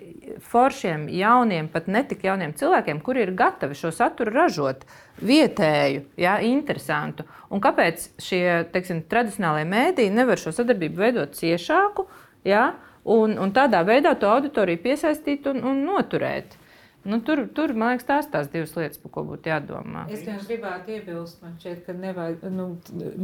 [0.49, 4.89] foršiem, jauniem, pat netik jauniem cilvēkiem, kuri ir gatavi šo saturu ražot
[5.23, 7.25] vietēju, ja, interesantu.
[7.53, 8.43] Un kāpēc šie
[8.73, 12.07] teiksim, tradicionālie mēdīji nevar šo sadarbību veidot ciešāku
[12.49, 12.69] ja,
[13.05, 16.59] un, un tādā veidā to auditoriju piesaistīt un, un noturēt?
[17.07, 20.09] Nu, tur, tur, man liekas, tās tās divas lietas, par ko būtu jādomā.
[20.11, 22.67] Es tikai gribētu iebilst, šķiet, ka nevajag, nu,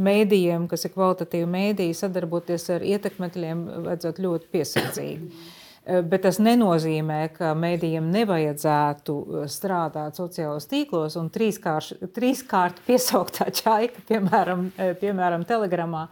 [0.07, 5.43] mēdījiem, kas ir kvalitatīvi mēdīji, sadarboties ar ietekmekļiem, vajadzētu ļoti piesardzīgi.
[5.83, 14.05] Eh, bet tas nenozīmē, ka mēdījiem nevajadzētu eh, strādāt sociālajos tīklos un trīskārt piesauktā čaika,
[14.07, 16.07] piemēram, eh, piemēram Telegramā.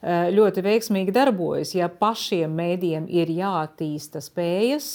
[0.00, 4.86] Ļoti veiksmīgi darbojas, ja pašiem mēdījiem ir jāattīsta spējas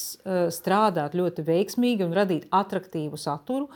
[0.49, 3.67] strādāt ļoti veiksmīgi un radīt attraktīvu saturu.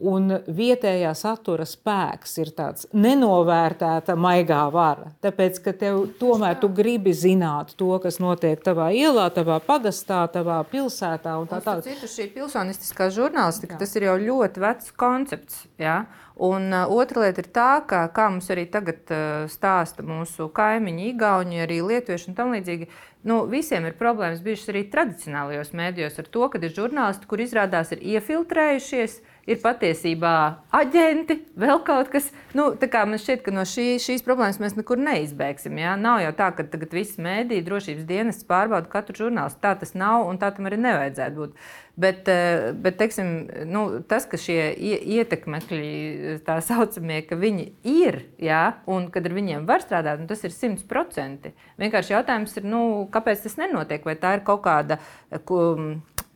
[0.00, 5.10] Un vietējā satura spēks ir tāds nenovērtēta maigā vara.
[5.22, 10.62] Tāpēc, ka tev tomēr tu gribi zināt to, kas notiek tavā ielā, tavā pagastā, tavā
[10.70, 11.36] pilsētā.
[11.50, 11.84] Tā tālāk.
[11.86, 13.82] Citu šī pilsonistiskā žurnālistika, Jā.
[13.84, 15.64] tas ir jau ļoti vecs koncepts.
[15.82, 16.04] Ja?
[16.42, 21.10] Un uh, otra lieta ir tā, ka, kā mums arī tagad uh, stāsta mūsu kaimiņi,
[21.12, 22.88] Igauni, arī Lietuvieši un tam līdzīgi,
[23.28, 27.92] nu, visiem ir problēmas bijušas arī tradicionālajos mēdījos ar to, ka ir žurnālisti, kur izrādās
[27.94, 30.34] ir iefiltrējušies, uh, ir patiesībā
[30.74, 32.28] aģenti, vēl kaut kas.
[32.56, 35.78] Nu, man šķiet, ka no šī, šīs problēmas mēs nekur neizbēgsim.
[35.80, 35.96] Ja?
[35.98, 39.62] Nav jau tā, ka tagad viss mēdīja drošības dienests pārbauda katru žurnālistu.
[39.64, 41.56] Tā tas nav un tā tam arī nevajadzētu būt.
[41.92, 43.32] Bet, eh, bet teiksim,
[43.68, 44.70] nu, tas, ka šie
[45.18, 50.40] ietekmekļi, tā saucamie, ka viņi ir, jā, un kad ar viņiem var strādāt, nu, tas
[50.46, 51.52] ir simts procenti.
[51.82, 52.82] Vienkārši jautājums ir, nu,
[53.12, 54.08] kāpēc tas nenotiek?
[54.08, 55.02] Vai tā ir kaut kāda.
[55.44, 55.60] Ko,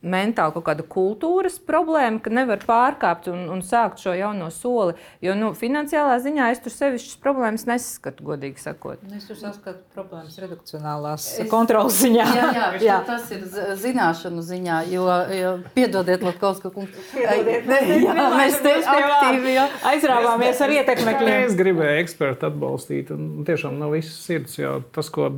[0.05, 4.93] mentāli kaut kāda kultūras problēma, ka nevar pārkāpt un, un sākt šo jauno soli.
[5.25, 9.01] Jo nu, finansiālā ziņā es tur sevišķas problēmas nesaskatu, godīgi sakot.
[9.17, 11.49] Es tur saskatu problēmas redakcionālās es...
[11.51, 12.27] kontrolas ziņā.
[12.37, 13.43] Jā, jā, jā, tas ir
[13.81, 17.11] zināšanu ziņā, jo, jo piedodiet, Latkovska kungs.
[17.17, 19.67] Mēs te aktīvi jā.
[19.95, 21.35] aizrāvāmies ar ietekmekļiem.
[21.49, 25.31] Es gribēju ekspertu atbalstīt, un tiešām nav viss sirds, jo tas, ko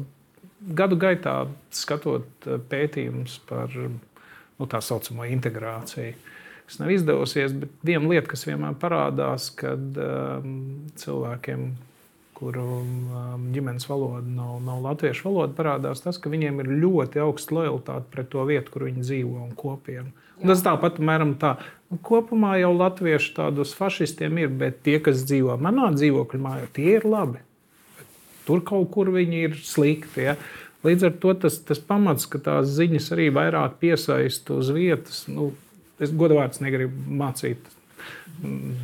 [0.59, 1.33] gadu gaitā
[1.73, 3.71] skatot pētījumus par
[4.59, 6.15] nu, tā saucamo integrāciju.
[6.69, 10.51] Tas nav izdevusies, bet viena lieta, kas vienmēr parādās, kad um,
[11.01, 11.71] cilvēkiem,
[12.37, 17.57] kuru um, ģimenes valoda nav, nav latviešu valoda, parādās tas, ka viņiem ir ļoti augsta
[17.57, 20.13] lojalitāte pret to vietu, kur viņi dzīvo un kopienu.
[20.39, 21.57] Un tas tāpat mēram tā.
[21.89, 26.91] Nu, kopumā jau latvieši tādos fašistiem ir, bet tie, kas dzīvo manā dzīvokļa mājā, tie
[26.99, 27.41] ir labi.
[28.47, 30.29] Tur kaut kur viņi ir slikti.
[30.29, 30.37] Ja?
[30.85, 35.25] Līdz ar to tas, tas pamats, ka tās ziņas arī vairāk piesaista uz vietas.
[35.27, 35.51] Nu,
[35.99, 37.65] es godavārds negribu mācīt,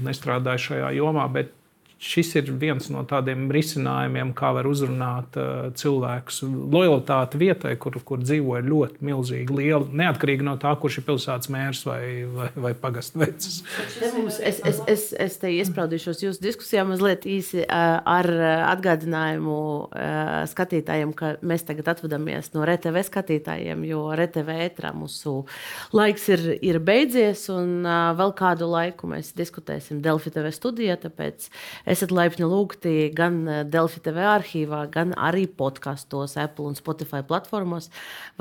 [0.04, 1.54] nestrādāju šajā jomā, bet
[2.02, 6.42] šis ir viens no tādiem risinājumiem, kā var uzrunāt uh, cilvēkus.
[6.46, 11.52] Lojalitāte vietai, kur, kur dzīvo, ir ļoti milzīga, liela, neatkarīgi no tā, kurš ir pilsētas
[11.54, 12.02] mērs vai,
[12.36, 13.62] vai, vai pagastu vecs.
[14.06, 18.30] Es, es, es, es te iespraudīšos jūsu diskusijā mazliet īsi uh, ar
[18.74, 25.38] atgādinājumu uh, skatītājiem, ka mēs tagad atvadamies no RTV skatītājiem, jo RTV ētrā mūsu
[25.96, 31.50] laiks ir, ir beidzies un uh, vēl kādu laiku mēs diskutēsim Delfi TV studijā, tāpēc
[31.90, 37.92] esat laipni lūgti gan eh, Delfi TV arhīvā, gan arī podkastos, Apple un Spotify platformos.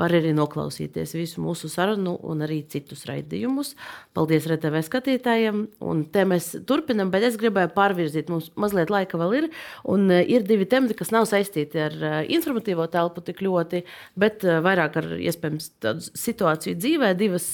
[0.01, 3.73] Var arī noklausīties visu mūsu sarunu un arī citus raidījumus.
[4.17, 5.61] Paldies RTV skatītājiem.
[5.85, 9.49] Un te mēs turpinam, bet es gribēju pārvirzīt, mums mazliet laika vēl ir.
[9.91, 13.83] Un eh, ir divi temati, kas nav saistīti ar eh, informatīvo telpu tik ļoti,
[14.19, 17.45] bet vairāk ar iespējams tādu situāciju dzīvē, divas,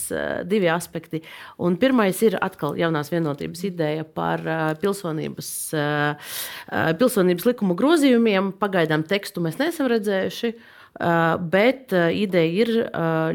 [0.48, 1.22] divi aspekti.
[1.62, 4.44] Un pirmais ir atkal jaunās vienotības ideja par
[4.82, 5.52] pilsonības
[7.00, 8.54] pilsonības likuma grozījumiem.
[8.62, 10.56] Pagaidām tekstu mēs neesam redzējuši.
[11.52, 12.70] Bet ideja ir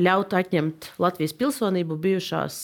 [0.04, 2.58] ļaut atņemt Latvijas pilsonību bijušās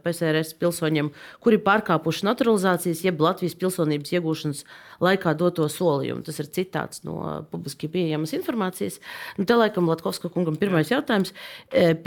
[0.00, 1.10] PSRS pilsoņiem,
[1.44, 4.62] kuri pārkāpuši naturalizācijas, jeb Latvijas pilsonības iegūšanas
[5.04, 6.24] laikā doto solījumu.
[6.24, 8.96] Tas ir citāts no publiski pieejamas informācijas.
[9.36, 11.36] Nu, te laikam Latkovska kungam pirmais jautājums.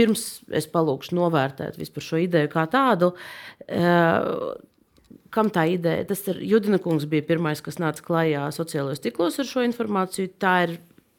[0.02, 3.14] Pirms es palūkšu novērtēt vispār šo ideju kā tādu
[5.34, 6.06] kam tā ideja?
[6.12, 10.32] Tas ir Judina kungs, bija pirmais, kas nāca klajā sociālajos tīklos ar šo informāciju.
[10.42, 10.78] Tā ir,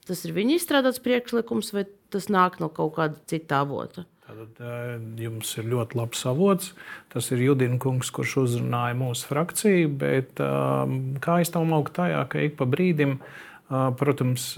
[0.08, 4.06] tas ir viņa izstrādāts priekšlikums, vai tas nāk no kaut kāda cita avota?
[4.32, 6.72] Tad jums ir ļoti labs avots.
[7.12, 9.90] Tas ir Judina kungs, kurš uzrunāja mūsu frakciju.
[10.00, 10.40] Bet,
[11.24, 13.18] kā es tam augstu tajā, ka ik pa brīdim,
[14.00, 14.52] protams,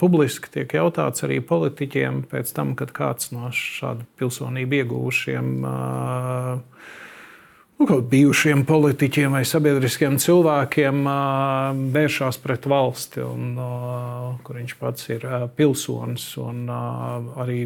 [0.00, 5.50] publiski tiek jautāts arī politiķiem pēc tam, kad kāds no šādu pilsonību ieguvušiem
[7.78, 11.04] nu, kaut bijušiem politiķiem vai sabiedriskiem cilvēkiem
[11.94, 13.52] vēršās pret valsti, un,
[14.42, 15.26] kur viņš pats ir
[15.58, 17.60] pilsonis un arī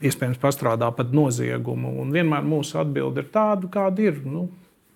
[0.00, 1.92] iespējams pastrādā pat noziegumu.
[2.02, 4.24] Un vienmēr mūsu atbilde ir tāda, kāda ir.
[4.24, 4.48] Nu,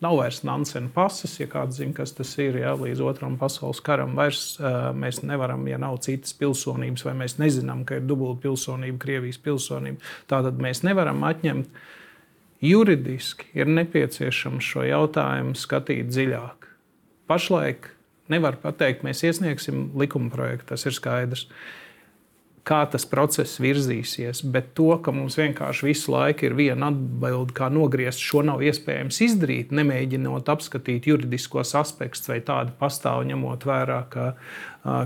[0.02, 2.58] Nav vairs Nansena pasas, ja kāds zina, kas tas ir.
[2.60, 7.38] Ja, līdz otram pasaules karam vairs uh, mēs nevaram, ja nav citas pilsonības, vai mēs
[7.40, 10.04] nezinām, ka ir dubulta pilsonība, Krievijas pilsonība.
[10.28, 11.86] Tātad mēs nevaram atņemt uh,
[12.62, 16.68] Juridiski ir nepieciešams šo jautājumu skatīt dziļāk.
[17.28, 17.90] Pašlaik
[18.32, 21.48] nevar pateikt, mēs iesniegsim likuma projektu, tas ir skaidrs.
[22.64, 27.68] Kā tas process virzīsies, bet to, ka mums vienkārši visu laiku ir viena atbilde, kā
[27.68, 34.30] nogriezt, šo nav iespējams izdarīt, nemēģinot apskatīt juridiskos aspektus, vai tādi pastāv, ņemot vērā, ka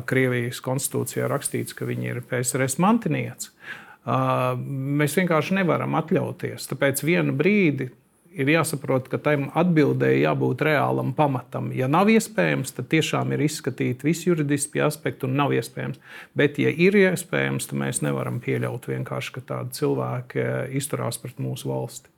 [0.07, 3.51] Krievijas konstitūcijā rakstīts, ka viņi ir PSRS mantinieci.
[3.51, 6.69] Uh, Mēs vienkārši nevaram atļauties.
[6.71, 7.91] Tāpēc vienu brīdi
[8.39, 11.73] ir jāsaprot, ka tam atbildēji jābūt reālam pamatam.
[11.75, 15.99] Ja nav iespējams, tad tiešām ir izskatīt visi juridiskie aspekti un nav iespējams.
[16.39, 20.47] Bet, ja ir iespējams, tad mēs nevaram pieļaut vienkārši, ka tādi cilvēki
[20.79, 22.13] izturās pret mūsu valsti.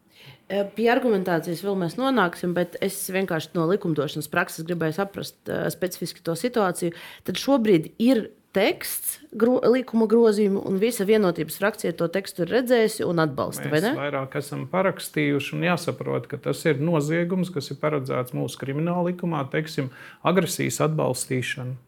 [0.51, 6.35] Pie argumentācijas vēl mēs nonāksim, bet es vienkārši no likumdošanas prakses gribēju saprast specifiski to
[6.37, 6.93] situāciju.
[7.25, 8.27] Tad šobrīd ir
[8.57, 13.69] teksts, gro, likuma grozījumi, un visa vienotības frakcija to tekstu ir redzējusi un atbalsta.
[13.71, 19.13] Mēs vairāk esam parakstījuši, un jāsaprot, ka tas ir noziegums, kas ir paredzēts mūsu krimināla
[19.13, 19.93] likumā, teiksim,
[20.27, 21.79] agresijas atbalstīšana.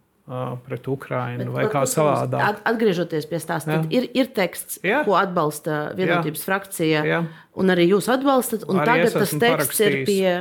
[0.63, 2.61] Pret Ukrajinu vai kā savādāk.
[2.71, 5.01] Atgriežoties pie stāsta, ir, ir teksts, Jā.
[5.03, 6.47] ko atbalsta vienotības Jā.
[6.47, 7.19] frakcija, Jā.
[7.59, 8.63] un arī jūs atbalstat.
[8.63, 10.37] Tagad tas teksts ir pie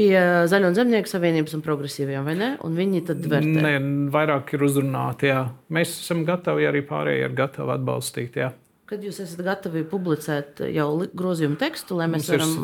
[0.00, 0.16] pie
[0.48, 2.50] Zaļo Zemnieku savienības un progresīviem, vai ne?
[2.64, 3.60] Un viņi tad vērtē.
[3.66, 3.76] Nē,
[4.14, 5.28] vairāk ir uzrunāti.
[5.28, 5.44] Jā.
[5.76, 8.40] Mēs esam gatavi, arī pārējie ir gatavi atbalstīt.
[8.40, 8.50] Jā.
[8.90, 12.56] Kad jūs esat gatavi publicēt jau grozījumu tekstu, lai mēs Mums varam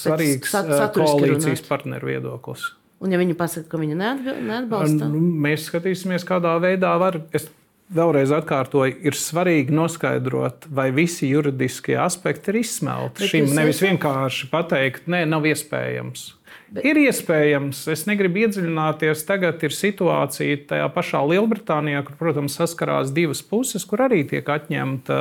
[0.00, 1.68] svarīgs sat koalīcijas runāt.
[1.68, 2.70] partneru viedoklis.
[3.04, 5.10] Un ja viņi pasaka, ka viņi neatbalsta?
[5.12, 7.20] Nu, mēs skatīsimies, kādā veidā var.
[7.36, 7.50] Es
[7.92, 13.28] vēlreiz atkārtoju, ir svarīgi noskaidrot, vai visi juridiskie aspekti ir izsmelti.
[13.28, 16.30] Šim nevis vienkārši pateikt, nē, nav iespējams.
[16.66, 16.82] Bet...
[16.88, 19.22] Ir iespējams, es negribu iedziļināties.
[19.28, 25.20] Tagad ir situācija tajā pašā Lielbritānijā, kur, protams, saskarās divas puses, kur arī tiek atņemta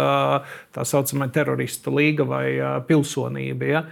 [0.73, 2.47] tā saucamā terorista līga vai
[2.89, 3.69] pilsonība.
[3.69, 3.83] Ja?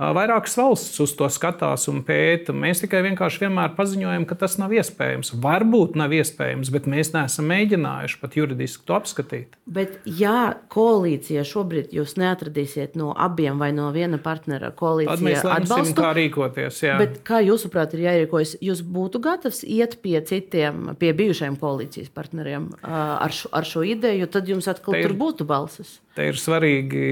[0.00, 2.54] Vairākas valsts uz to skatās un pēta.
[2.56, 5.34] Mēs tikai vienkārši vienmēr paziņojam, ka tas nav iespējams.
[5.42, 9.58] Varbūt nav iespējams, bet mēs neesam mēģinājuši pat juridiski to apskatīt.
[9.66, 15.46] Bet, ja koalīcija šobrīd jūs neatradīsiet no abiem vai no viena partnera koalīcijā, tad mēs
[15.46, 16.82] lemsim, kā rīkoties.
[16.88, 16.98] Jā.
[17.02, 18.56] Bet kā jūsuprāt, ir jārīkojas?
[18.64, 24.30] Jūs būtu gatavs iet pie citiem, pie bijušajiem koalīcijas partneriem ar šo, ar šo ideju,
[24.32, 26.00] tad jums atkal Te ir, tur būtu balsis.
[26.12, 27.02] Te ir svarīgi,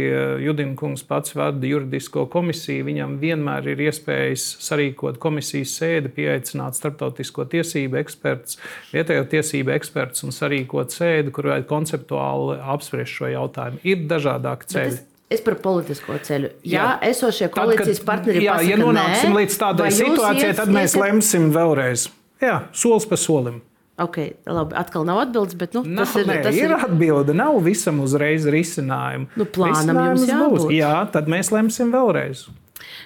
[0.45, 7.47] Judina kungs pats vada juridisko komisiju viņam vienmēr ir iespējas sarīkot komisijas sēdi, pieaicināt starptautisko
[7.49, 8.59] tiesību ekspertus,
[8.93, 13.81] vietējo tiesību ekspertus un sarīkot sēdi, kur konceptuāli apspriest šo jautājumu.
[13.89, 15.01] Ir dažādāki ceļi.
[15.31, 16.53] Es par politisko ceļu.
[16.67, 20.49] Jā, jā esošie koalīcijas tad, kad, partneri jā, pasaka, ja nonāksim nē, līdz tādai situācijai,
[20.51, 21.03] ies, tad mēs iesiet...
[21.07, 22.09] lemsim vēlreiz.
[22.43, 23.61] Jā, solis pa solim.
[24.01, 26.25] Okay, labi, atkal nav atbildes, bet nu, Nav, tas ir.
[26.31, 27.35] nē, Tas ir atbilde.
[27.37, 29.29] Nav visam uzreiz risinājumu.
[29.37, 30.57] Nu, plānam jums jābūt.
[30.65, 30.73] būs.
[30.73, 32.47] Jā, tad mēs lemsim vēlreiz.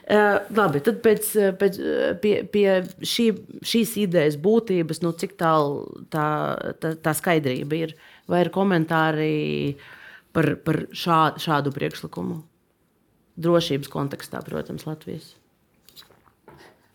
[0.04, 1.26] Uh, labi, tad pēc,
[1.58, 1.78] pēc,
[2.22, 2.66] pie, pie
[3.02, 3.26] šī,
[3.66, 6.26] šīs idejas būtības, nu, cik tālu tā,
[6.78, 7.94] tā, tā skaidrība ir,
[8.30, 9.74] vai ir komentāri
[10.36, 12.42] par, par šā, šādu priekšlikumu?
[13.34, 15.32] Drošības kontekstā, protams, Latvijas.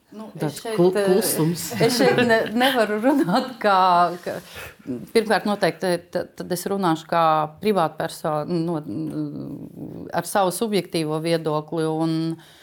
[0.10, 1.66] Nu, Tāds es šeit, eh, klusums.
[1.86, 3.80] Es šeit ne, nevaru runāt kā.
[4.24, 4.38] kā
[5.14, 7.26] pirmkārt, noteikti tad, tad es runāšu kā
[7.62, 8.80] privātpersona no,
[10.10, 11.86] ar savu subjektīvo viedokli.
[11.86, 12.56] Un, uh,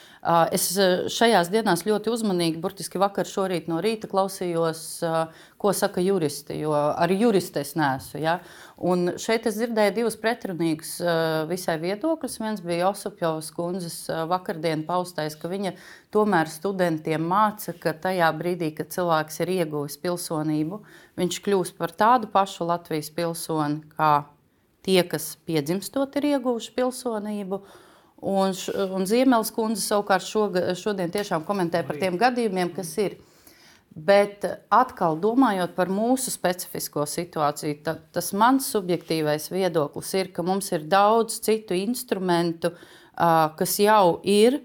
[0.54, 0.64] es
[1.12, 6.72] šajās dienās ļoti uzmanīgi, burtiski vakar, šorīt no rīta klausījos, uh, ko saka juristi, jo
[6.74, 8.20] ar juristu es neesmu.
[8.24, 8.38] Ja?
[8.76, 12.38] Un šeit es dzirdēju divus pretrunīgus uh, visai viedokļus.
[12.42, 15.76] Viens bija Osapjovas kundzes uh, vakardien paustais, ka viņa
[16.14, 20.82] tomēr studentiem māca, ka tajā brīdī, kad cilvēks ir ieguvis pilsonību,
[21.20, 24.14] viņš kļūst par tādu pašu Latvijas pilsoni, kā
[24.86, 27.62] tie, kas piedzimstot ir ieguvuši pilsonību.
[28.26, 28.54] Un,
[28.96, 33.14] un Ziemeļs kundze savukārt šoga, šodien tiešām komentē par tiem gadījumiem, kas ir.
[33.96, 34.42] Bet
[34.74, 40.84] atkal domājot par mūsu specifisko situāciju, ta, tas mans subjektīvais viedoklis ir, ka mums ir
[40.90, 42.74] daudz citu instrumentu,
[43.16, 44.58] kas jau ir,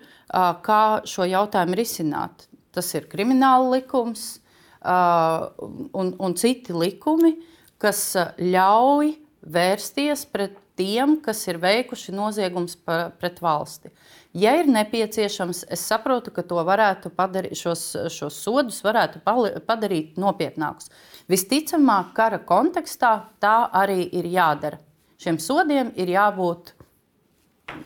[0.65, 2.47] kā šo jautājumu risināt.
[2.75, 4.41] Tas ir krimināla likums
[4.83, 7.37] un, un citi likumi,
[7.81, 8.03] kas
[8.41, 13.93] ļauj vērsties pret tiem, kas ir veikuši noziegums pa- pret valsti.
[14.33, 20.89] Ja ir nepieciešams, es saprotu, ka padarīt, šos, šos sodus varētu pali- padarīt nopietnākus.
[21.29, 23.11] Visticamāk, kara kontekstā
[23.43, 24.79] tā arī ir jādara.
[25.21, 26.71] Šiem sodiem ir jābūt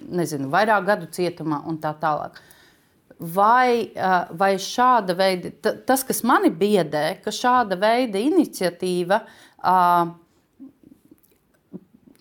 [0.07, 2.37] nezinu, vairāk gadu cietumā un tā tālāk.
[3.19, 3.91] Vai,
[4.35, 9.21] vai šāda veida, ta- tas, kas mani biedē, ka šāda veida iniciatīva
[9.63, 10.13] ā,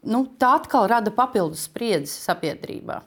[0.06, 3.00] nu, tā atkal rada papildus spriedzi sabiedrībā.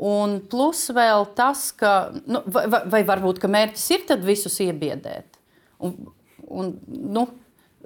[0.00, 5.36] Un plus vēl tas, ka, nu, vai, vai, varbūt ka mērķis ir visus iebiedēt.
[5.84, 5.96] Un,
[6.48, 7.26] un, nu,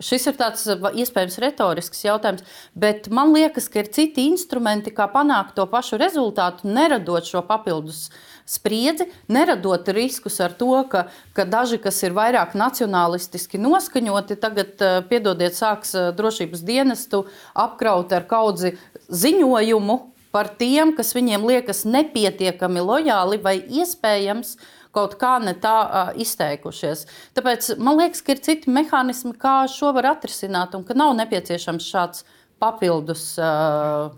[0.02, 2.44] šis ir tāds iespējams retorisks jautājums,
[2.74, 8.08] bet man liekas, ka ir citi instrumenti, kā panākt to pašu rezultātu, neradot šo papildus
[8.46, 15.00] spriedzi, neradot riskus ar to, ka, ka daži, kas ir vairāk nacionālistiski noskaņoti, tagad, eh,
[15.08, 17.24] piedodiet, sāks eh, drošības dienestu
[17.54, 18.76] apkraut ar kaudzi
[19.08, 19.98] ziņojumu
[20.34, 24.56] par tiem, kas viņiem liekas nepietiekami lojāli vai iespējams
[24.94, 27.04] kaut kā ne tā uh, izteikušies.
[27.34, 31.88] Tāpēc man liekas, ka ir citi mehānismi, kā šo var atrisināt, un ka nav nepieciešams
[31.90, 32.22] šāds
[32.62, 33.32] papildus.
[33.34, 34.14] Uh,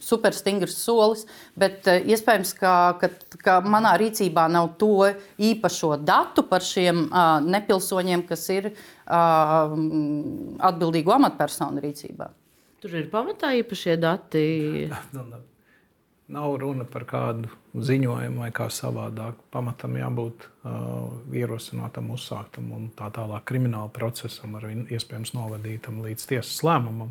[0.00, 1.26] Superstingrs solis,
[1.60, 3.10] bet uh, iespējams, ka, ka,
[3.44, 9.76] ka manā rīcībā nav to īpašo datu par šiem uh, nepilsoņiem, kas ir uh,
[10.70, 12.32] atbildīgu amatpersonu rīcībā.
[12.80, 14.42] Tur ir pamatā īpašie dati.
[16.30, 19.40] Nav runa par kādu ziņojumu vai kā savādāk.
[19.50, 26.28] Pamatam jābūt uh, ierosinātam, uzsāktam un tā tālāk krimināla procesam, ar vien- iespējams novadītam līdz
[26.30, 27.10] tiesas lēmumam.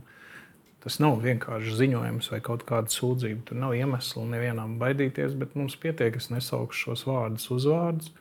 [0.79, 3.43] Tas nav vienkārši ziņojums vai kaut kāda sūdzība.
[3.49, 8.13] Tur nav iemesla nevienam baidīties, bet mums pietiek, es nesaukšu šos vārdus, uzvārdus,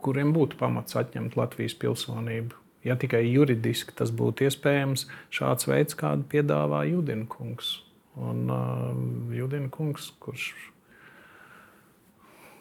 [0.00, 2.58] kuriem būtu pamats atņemt Latvijas pilsonību.
[2.82, 7.76] Ja tikai juridiski tas būtu iespējams, šāds veids, kādu piedāvā Judina kungs.
[8.18, 10.48] Un uh, Judina kungs, kurš,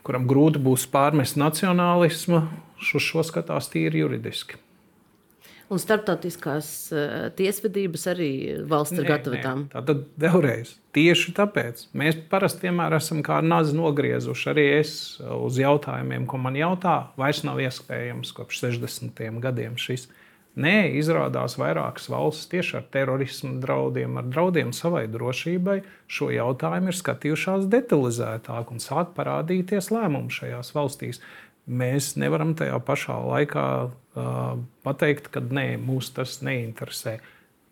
[0.05, 2.43] kuram grūti būs pārmest nacionālismu,
[2.83, 4.59] uz šo skatās tīri juridiski.
[5.69, 8.29] Un starptautiskās uh, tiesvedības arī
[8.69, 9.67] valsts ir gatava tam.
[9.69, 14.47] Tā tad vēlreiz, tieši tāpēc mēs parasti vienmēr esam kā nazi nogriezuši.
[14.53, 19.21] Arī es uz jautājumiem, ko man jautā, vairs nav iespējams kopš 60.
[19.45, 20.09] gadiem šis.
[20.59, 25.77] Nē, izrādās vairākas valstis tieši ar terorismu draudiem, ar draudiem savai drošībai
[26.09, 31.21] šo jautājumu ir skatījušās detalizētāk un sāk parādīties lēmumi šajās valstīs.
[31.69, 34.55] Mēs nevaram tajā pašā laikā uh,
[34.85, 37.19] pateikt, ka nē, mūs tas neinteresē.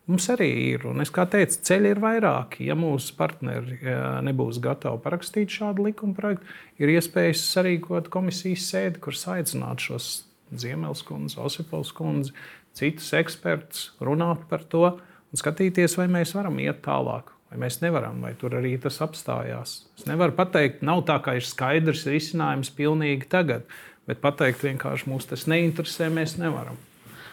[0.08, 2.68] Mums arī ir, un es kā teicu, ceļi ir vairāki.
[2.70, 3.82] Ja mūsu partneri
[4.24, 6.48] nebūs gatavi parakstīt šādu likuma projektu,
[6.80, 10.08] ir iespējas sarīkot komisijas sēdi, kur aicināt šos
[10.56, 12.32] Ziemeļs kundzi, Osipovs kundzi,
[12.78, 17.34] citus ekspertus runāt par to un skatīties, vai mēs varam iet tālāk.
[17.48, 19.78] Vai mēs nevaram, vai tur arī tas apstājās.
[19.96, 23.64] Es nevaru pateikt, nav tā, ka ir skaidrs risinājums pilnīgi tagad,
[24.08, 26.78] bet pateikt vienkārši mūs tas neinteresē, mēs nevaram.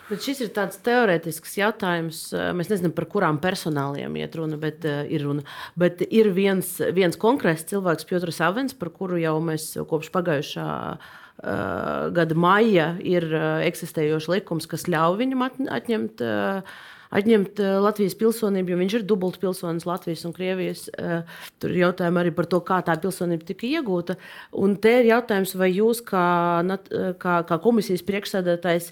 [0.05, 2.19] Bet šis ir tāds teorētisks jautājums.
[2.57, 5.45] Mēs nezinām, par kurām personāliem iet runa, bet uh, ir runa.
[5.81, 12.11] Bet ir viens, viens konkrēts cilvēks, Piotrs Avens, par kuru jau mēs kopš pagājušā uh,
[12.13, 16.21] gada maija ir uh, eksistējošs likums, kas ļauj viņam atņemt.
[16.21, 16.83] Uh,
[17.15, 20.87] atņemt Latvijas pilsonību, jo viņš ir dubult pilsonis Latvijas un Krievijas.
[21.63, 24.19] Tur ir jautājumi arī par to, kā tā pilsonība tika iegūta.
[24.59, 26.27] Un te ir jautājums, vai jūs, kā,
[27.23, 28.91] kā, kā komisijas priekšsēdētājs,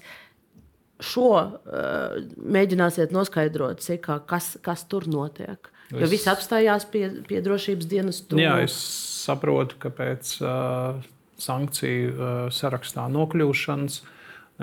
[1.03, 5.69] šo uh, mēģināsiet noskaidrot, cikā, kas, kas tur notiek.
[5.91, 6.11] Jo es...
[6.13, 8.21] viss apstājās pie, pie drošības dienas.
[8.27, 8.43] Tūmu.
[8.43, 8.75] Jā, es
[9.23, 11.01] saprotu, ka pēc uh,
[11.41, 14.01] sankciju uh, sarakstā nokļūšanas.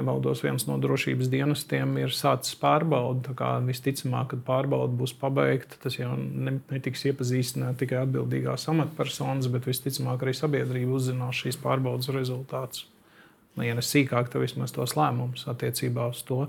[0.01, 3.37] Nemaldos, viens no drošības dienestiem ir sācis pārbaudi.
[3.69, 10.35] Visticamāk, kad pārbaude būs pabeigta, tas jau netiks iepazīstināts tikai atbildīgās amatpersonas, bet visticamāk arī
[10.39, 12.89] sabiedrība uzzinās šīs pārbaudas rezultātus
[13.57, 16.45] nu, ja ne sīkāk, tad vismaz tos lēmumus attiecībā uz to.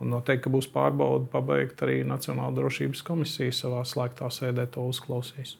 [0.00, 5.56] Un noteikti būs pārbauda pabeigt arī Nacionāla drošības komisija savā slēgtā sēdē to uzklausīs.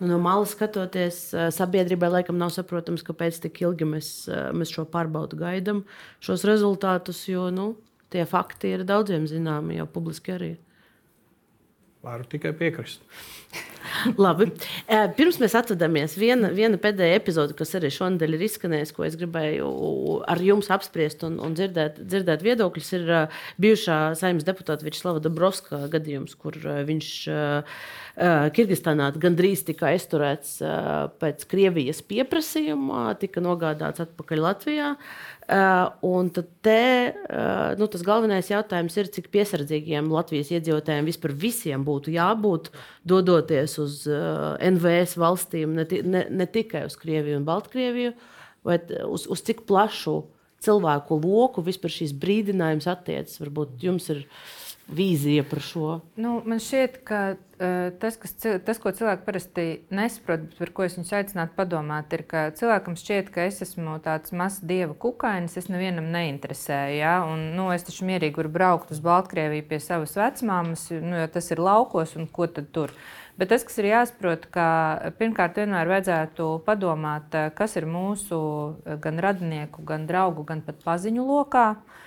[0.00, 1.18] Nu, no malas skatoties,
[1.54, 4.08] sabiedrībai laikam nav saprotams, kāpēc tik ilgi mēs,
[4.54, 5.84] mēs šo pārbaudu gaidām,
[6.24, 7.68] šos rezultātus, jo nu,
[8.14, 10.50] tie fakti ir daudziem zināmi jau publiski arī.
[12.04, 13.06] Varu tikai piekrist.
[14.24, 14.48] Labi.
[15.18, 19.68] Pirms mēs atvadāmies, viena, viena pēdējā epizode, kas arī šonadēļ ir izskanējusi, ko es gribēju
[20.30, 23.12] ar jums apspriest un, un dzirdēt, dzirdēt viedokļus, ir
[23.62, 27.10] bijušā saimnes deputāta Vičslava Dabrovska gadījums, kur viņš
[28.54, 30.60] Kirgistānā gandrīz tika aizturēts
[31.18, 34.92] pēc Krievijas pieprasījuma, tika nogādāts atpakaļ Latvijā.
[34.94, 35.33] Uh,
[36.00, 42.14] un te, uh, nu, tas galvenais jautājums ir, cik piesardzīgiem Latvijas iedzīvotājiem vispār visiem būtu
[42.14, 42.70] jābūt,
[43.04, 48.14] dodoties uz uh, NVS valstīm, ne, ne, ne tikai uz Krieviju un Baltkrieviju,
[48.64, 50.22] bet uz, uz cik plašu
[50.64, 53.36] cilvēku loku vispār šīs brīdinājums attiecas.
[53.42, 55.88] Varbūt jums ir uh, vīzija par šo?
[56.20, 58.34] Nu, man šķiet, ka uh, tas, kas,
[58.66, 59.64] tas, ko cilvēki parasti
[59.94, 64.34] nesaprot, par ko es viņus aicinātu padomāt, ir, ka cilvēkam šķiet, ka es esmu tāds
[64.36, 67.00] mazs dieva kukainis, es nevienam neinteresēju.
[67.00, 67.16] Ja?
[67.28, 71.52] Un, nu, es taču mierīgi varu braukt uz Baltkrieviju pie savas vecmāmas, nu, jo tas
[71.54, 72.94] ir laukos un ko tad tur.
[73.40, 74.66] Bet tas, kas ir jāsaprot, ka
[75.18, 78.38] pirmkārt vienmēr vajadzētu padomāt, kas ir mūsu
[79.02, 81.66] gan radinieku, gan draugu, gan pat paziņu lokā.
[81.74, 82.00] Uh,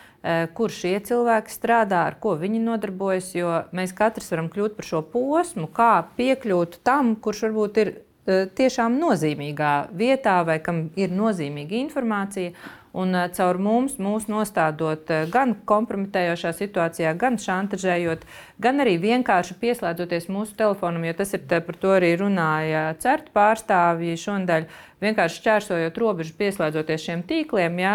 [0.57, 3.29] kur šie cilvēki strādā, ar ko viņi nodarbojas.
[3.37, 8.47] Jo mēs katrs varam kļūt par šo posmu, kā piekļūt tam, kurš varbūt ir eh,
[8.57, 12.55] tiešām nozīmīgā vietā vai kam ir nozīmīga informācija.
[12.97, 18.23] Un uh, caur mums, mūs nostādot uh, gan kompromitējošā situācijā, gan šantažējot,
[18.63, 24.17] gan arī vienkārši pieslēdzoties mūsu telefonam, jo tas ir par to arī runāja CERT pārstāvji
[24.23, 27.93] šonadēļ vienkārši šķērsojot robežu, pieslēdzoties šiem tīkliem, jā,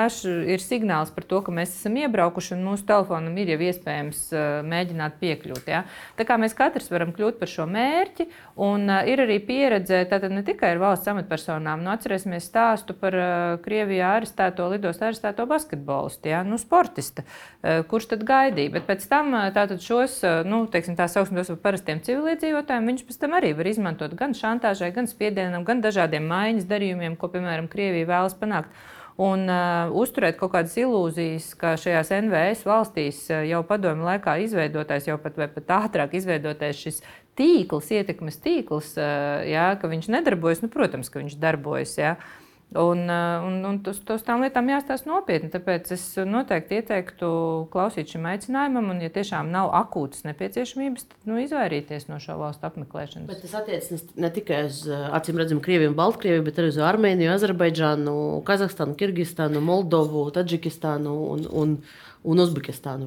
[0.54, 4.44] ir signāls par to, ka mēs esam iebraukuši un mūsu telefonam ir jau iespējams uh,
[4.68, 5.66] mēģināt piekļūt.
[5.72, 5.82] Jā.
[6.18, 8.28] Tā kā mēs katrs varam kļūt par šo mērķi,
[8.62, 11.82] un ir arī pieredze tātad ne tikai ar valsts amatpersonām.
[11.82, 13.16] Nu, atcerēsimies stāstu par
[13.64, 18.74] Krievijā arestēto lidostu arestēto basketbolistu, jā, nu, sportista, uh, kurš tad gaidīja.
[18.74, 23.04] Bet pēc tam tātad šos, uh, nu, teiksim, tā saucam tos par parastiem civiliedzīvotājiem, viņš
[23.06, 27.70] pēc tam arī var izmantot gan šantāžai, gan spiedienam, gan dažādiem maiņas darījumiem ko, piemēram,
[27.70, 28.74] Krievija vēlas panākt.
[29.20, 35.06] Un uh, uzturēt kaut kādas ilūzijas, ka šajās NVS valstīs uh, jau padomju laikā izveidotais,
[35.10, 37.02] jau pat, pat ātrāk izveidotais šis
[37.36, 40.64] tīkls, ietekmes tīkls, uh, jā, ka viņš nedarbojas.
[40.64, 41.98] Nu, protams, ka viņš darbojas.
[42.00, 42.16] Jā.
[42.16, 42.41] Uh,
[42.78, 45.50] un, un uz, uz tām lietām jāstāsta nopietni.
[45.52, 47.30] Tāpēc es noteikti ieteiktu
[47.72, 52.68] klausīt šim aicinājumam, un, ja tiešām nav akūtas nepieciešamības, tad nu, izvairīties no šo valstu
[52.68, 53.28] apmeklēšanas.
[53.30, 57.34] Bet tas attiecas ne tikai uz acīm redzami Krieviju un Baltkrieviju, bet arī uz Armēniju,
[57.34, 58.16] Azerbaidžānu,
[58.48, 61.76] Kazahstānu, Kirgistānu, Moldovu, Tadžikistānu un, un, un
[62.22, 63.06] Uzbekistānu.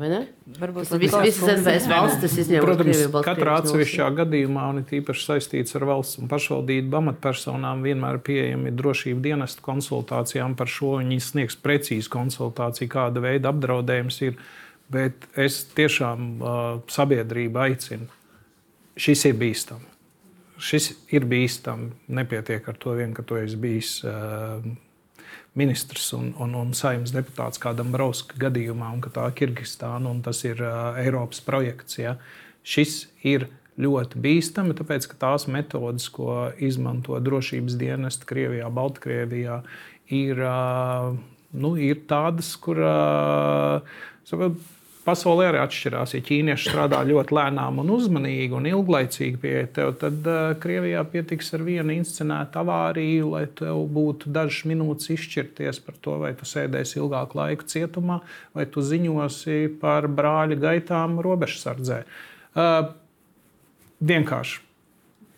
[0.59, 5.77] Varbūt tas ir visas NVS valstis, izņemot Protams, Krieviju, katrā atsevišķā gadījumā, un īpaši saistīts
[5.79, 10.97] ar valsts un pašvaldību amatpersonām, vienmēr pieejami drošību dienestu konsultācijām par šo.
[10.99, 14.35] Viņi sniegs precīzu konsultāciju, kāda veida apdraudējums ir.
[14.91, 18.11] Bet es tiešām uh, sabiedrību aicinu.
[18.99, 19.87] Šis ir bīstami.
[20.59, 21.93] Šis ir bīstami.
[22.19, 24.59] Nepietiek ar to vien, ka tu esi bijis uh,
[25.55, 30.21] ministrs un, un, un saimnes deputāts kādam Brauska gadījumā, un ka tā ir Kirgistāna un
[30.25, 31.99] tas ir uh, Eiropas projekts.
[32.01, 32.17] Ja.
[32.65, 33.47] Šis ir
[33.79, 39.61] ļoti bīstami, tāpēc ka tās metodes, ko izmanto drošības dienesti Krievijā, Baltkrievijā,
[40.15, 41.15] ir, uh,
[41.55, 43.97] nu, ir tādas, kur uh,
[45.05, 46.15] pasaulē arī atšķirās.
[46.15, 51.53] Ja ķīnieši strādā ļoti lēnām un uzmanīgi un ilglaicīgi pie tev, tad uh, Krievijā pietiks
[51.57, 56.99] ar vienu inscenētu avāriju, lai tev būtu dažas minūtes izšķirties par to, vai tu sēdēsi
[57.01, 58.19] ilgāku laiku cietumā,
[58.57, 62.03] vai tu ziņosi par brāļa gaitām robežsardzē.
[62.55, 62.93] Uh,
[64.01, 64.61] vienkārši.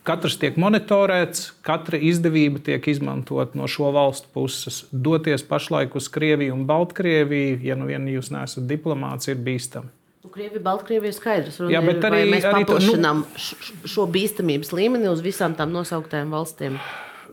[0.08, 4.86] Katrs tiek monitorēts, katra izdevība tiek izmantot no šo valstu puses.
[4.92, 9.92] Doties pašlaik uz Krieviju un Baltkrieviju, ja nu vien jūs neesat diplomāts, ir bīstami.
[10.24, 11.60] Nu, Krievija, Baltkrievija ir skaidrs.
[11.72, 13.88] Jā, bet ir, arī- mēs arī to- paplašinām nu...
[13.88, 16.80] šo bīstamības līmeni uz visām tām nosauktajām valstīm.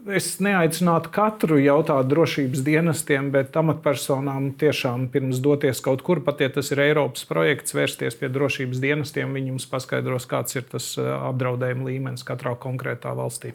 [0.04, 6.50] Es neaicinātu katru jautāt drošības dienestiem, bet amatpersonām tiešām pirms doties kaut kur, pat ja
[6.52, 9.32] tas ir Eiropas projekts, vērsties pie drošības dienestiem.
[9.32, 13.54] Viņi jums paskaidros, kāds ir tas eh, apdraudējuma līmenis katrā konkrētā valstī.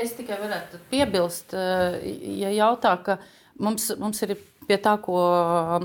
[0.00, 2.00] Es tikai varētu piebilst, eh,
[2.40, 3.20] ja jautā, ka
[3.60, 5.20] mums, mums ir pie tā, ko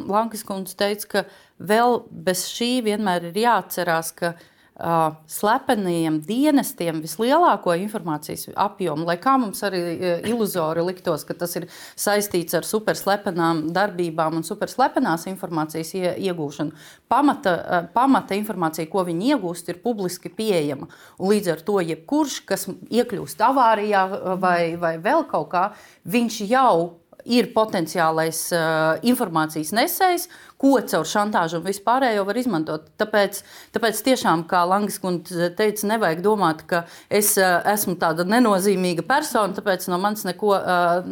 [0.08, 1.28] Lankas kundze teica, ka
[1.60, 9.38] vēl bez šī vienmēr ir jāatcerās, ka uh, slepenajiem dienestiem vislielāko informācijas apjomu, lai kā
[9.40, 15.94] mums arī uh, iluzori liktos, ka tas ir saistīts ar superslepenām darbībām un superslepenās informācijas
[15.96, 16.76] ie, iegūšanu.
[17.08, 20.90] Pamata, uh, pamata informācija, ko viņi iegūst, ir publiski pieejama.
[21.20, 25.70] Un līdz ar to, jebkurš, kas iekļūst avārijā uh, vai, vai vēl kaut kā,
[26.04, 30.28] viņš jau ir potenciālais uh, informācijas nesējs,
[30.62, 32.88] ko caur šantāžu un vispārējo var izmantot.
[33.02, 33.42] Tāpēc,
[33.76, 39.56] tāpēc tiešām, kā Langas kundze teica, nevajag domāt, ka es uh, esmu tāda nenozīmīga persona,
[39.58, 41.10] tāpēc no manis neko uh,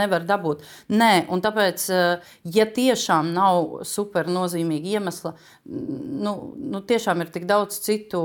[0.00, 0.64] nevar dabūt.
[0.90, 5.34] Nē, un tāpēc, uh, ja tiešām nav super nozīmīga iemesla,
[5.70, 8.20] nu, nu, tiešām ir tik daudz citu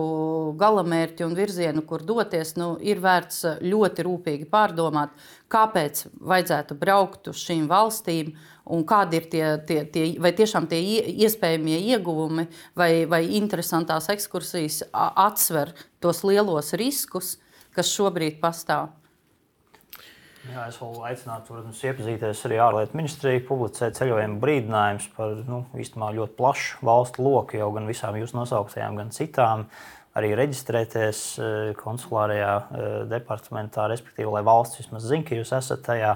[0.60, 5.14] galamērķu un virzienu, kur doties, nu, ir vērts ļoti rūpīgi pārdomāt,
[5.56, 8.34] kāpēc vajadzētu braukt uz šīm valstīm
[8.76, 12.48] un kādi ir tie, tie, tie vai tiešām tie ie- iespējamie ieguvumi
[12.78, 17.38] vai, vai interesantās ekskursijas atsver tos lielos riskus,
[17.76, 18.92] kas šobrīd pastāv.
[20.46, 26.12] Jā, es vēl aicinātu, protams, iepazīties arī ārlietu ministriju, publicēt ceļojumu brīdinājumus par nu, īstenībā
[26.20, 29.66] ļoti plašu valstu loku, jau gan visām jūsu nosauktajām, gan citām.
[30.16, 36.14] Arī reģistrēties eh, konsulārajā eh, departamentā, respektīvi, lai valsts vismaz zinātu, ka jūs esat tajā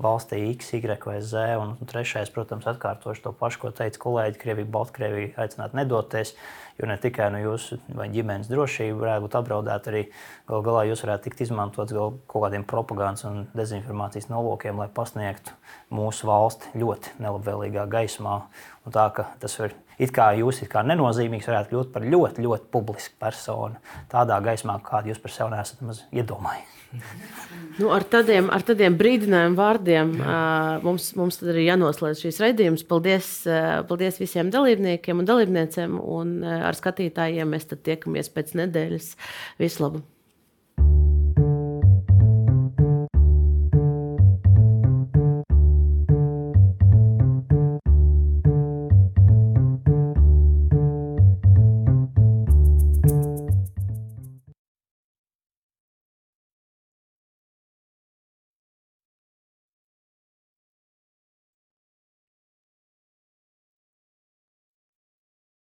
[0.00, 1.56] valstī X, Y vai Z.
[1.58, 6.36] Un trešais, protams, atkārtošu to pašu, ko teica kolēģi, Krievija, Baltkrievija aicināt nedoties.
[6.80, 10.00] Jo ne tikai no jūsu ģimenes drošība varētu būt apdraudēta, arī
[10.48, 15.52] gal galā jūs varētu tikt izmantots gal kaut kādiem propagandas un dezinformācijas nolūkiem, lai pasniegtu
[15.92, 18.40] mūsu valsti ļoti nelabvēlīgā gaismā.
[18.88, 22.48] Un tā ka tas var it kā jūs it kā nenozīmīgs, varētu kļūt par ļoti,
[22.48, 23.76] ļoti publisku personu.
[24.08, 26.79] Tādā gaismā, kādu jūs par sevi nesat iedomājies.
[27.80, 32.84] Nu, ar, tādiem, ar tādiem brīdinājumu vārdiem uh, mums, mums tad arī jānoslēdz šīs raidījums.
[32.90, 35.96] Paldies, uh, paldies visiem dalībniekiem un dalībniecēm.
[35.96, 39.14] Un uh, ar skatītājiem mēs tiekamies pēc nedēļas.
[39.62, 40.19] Vislabāk!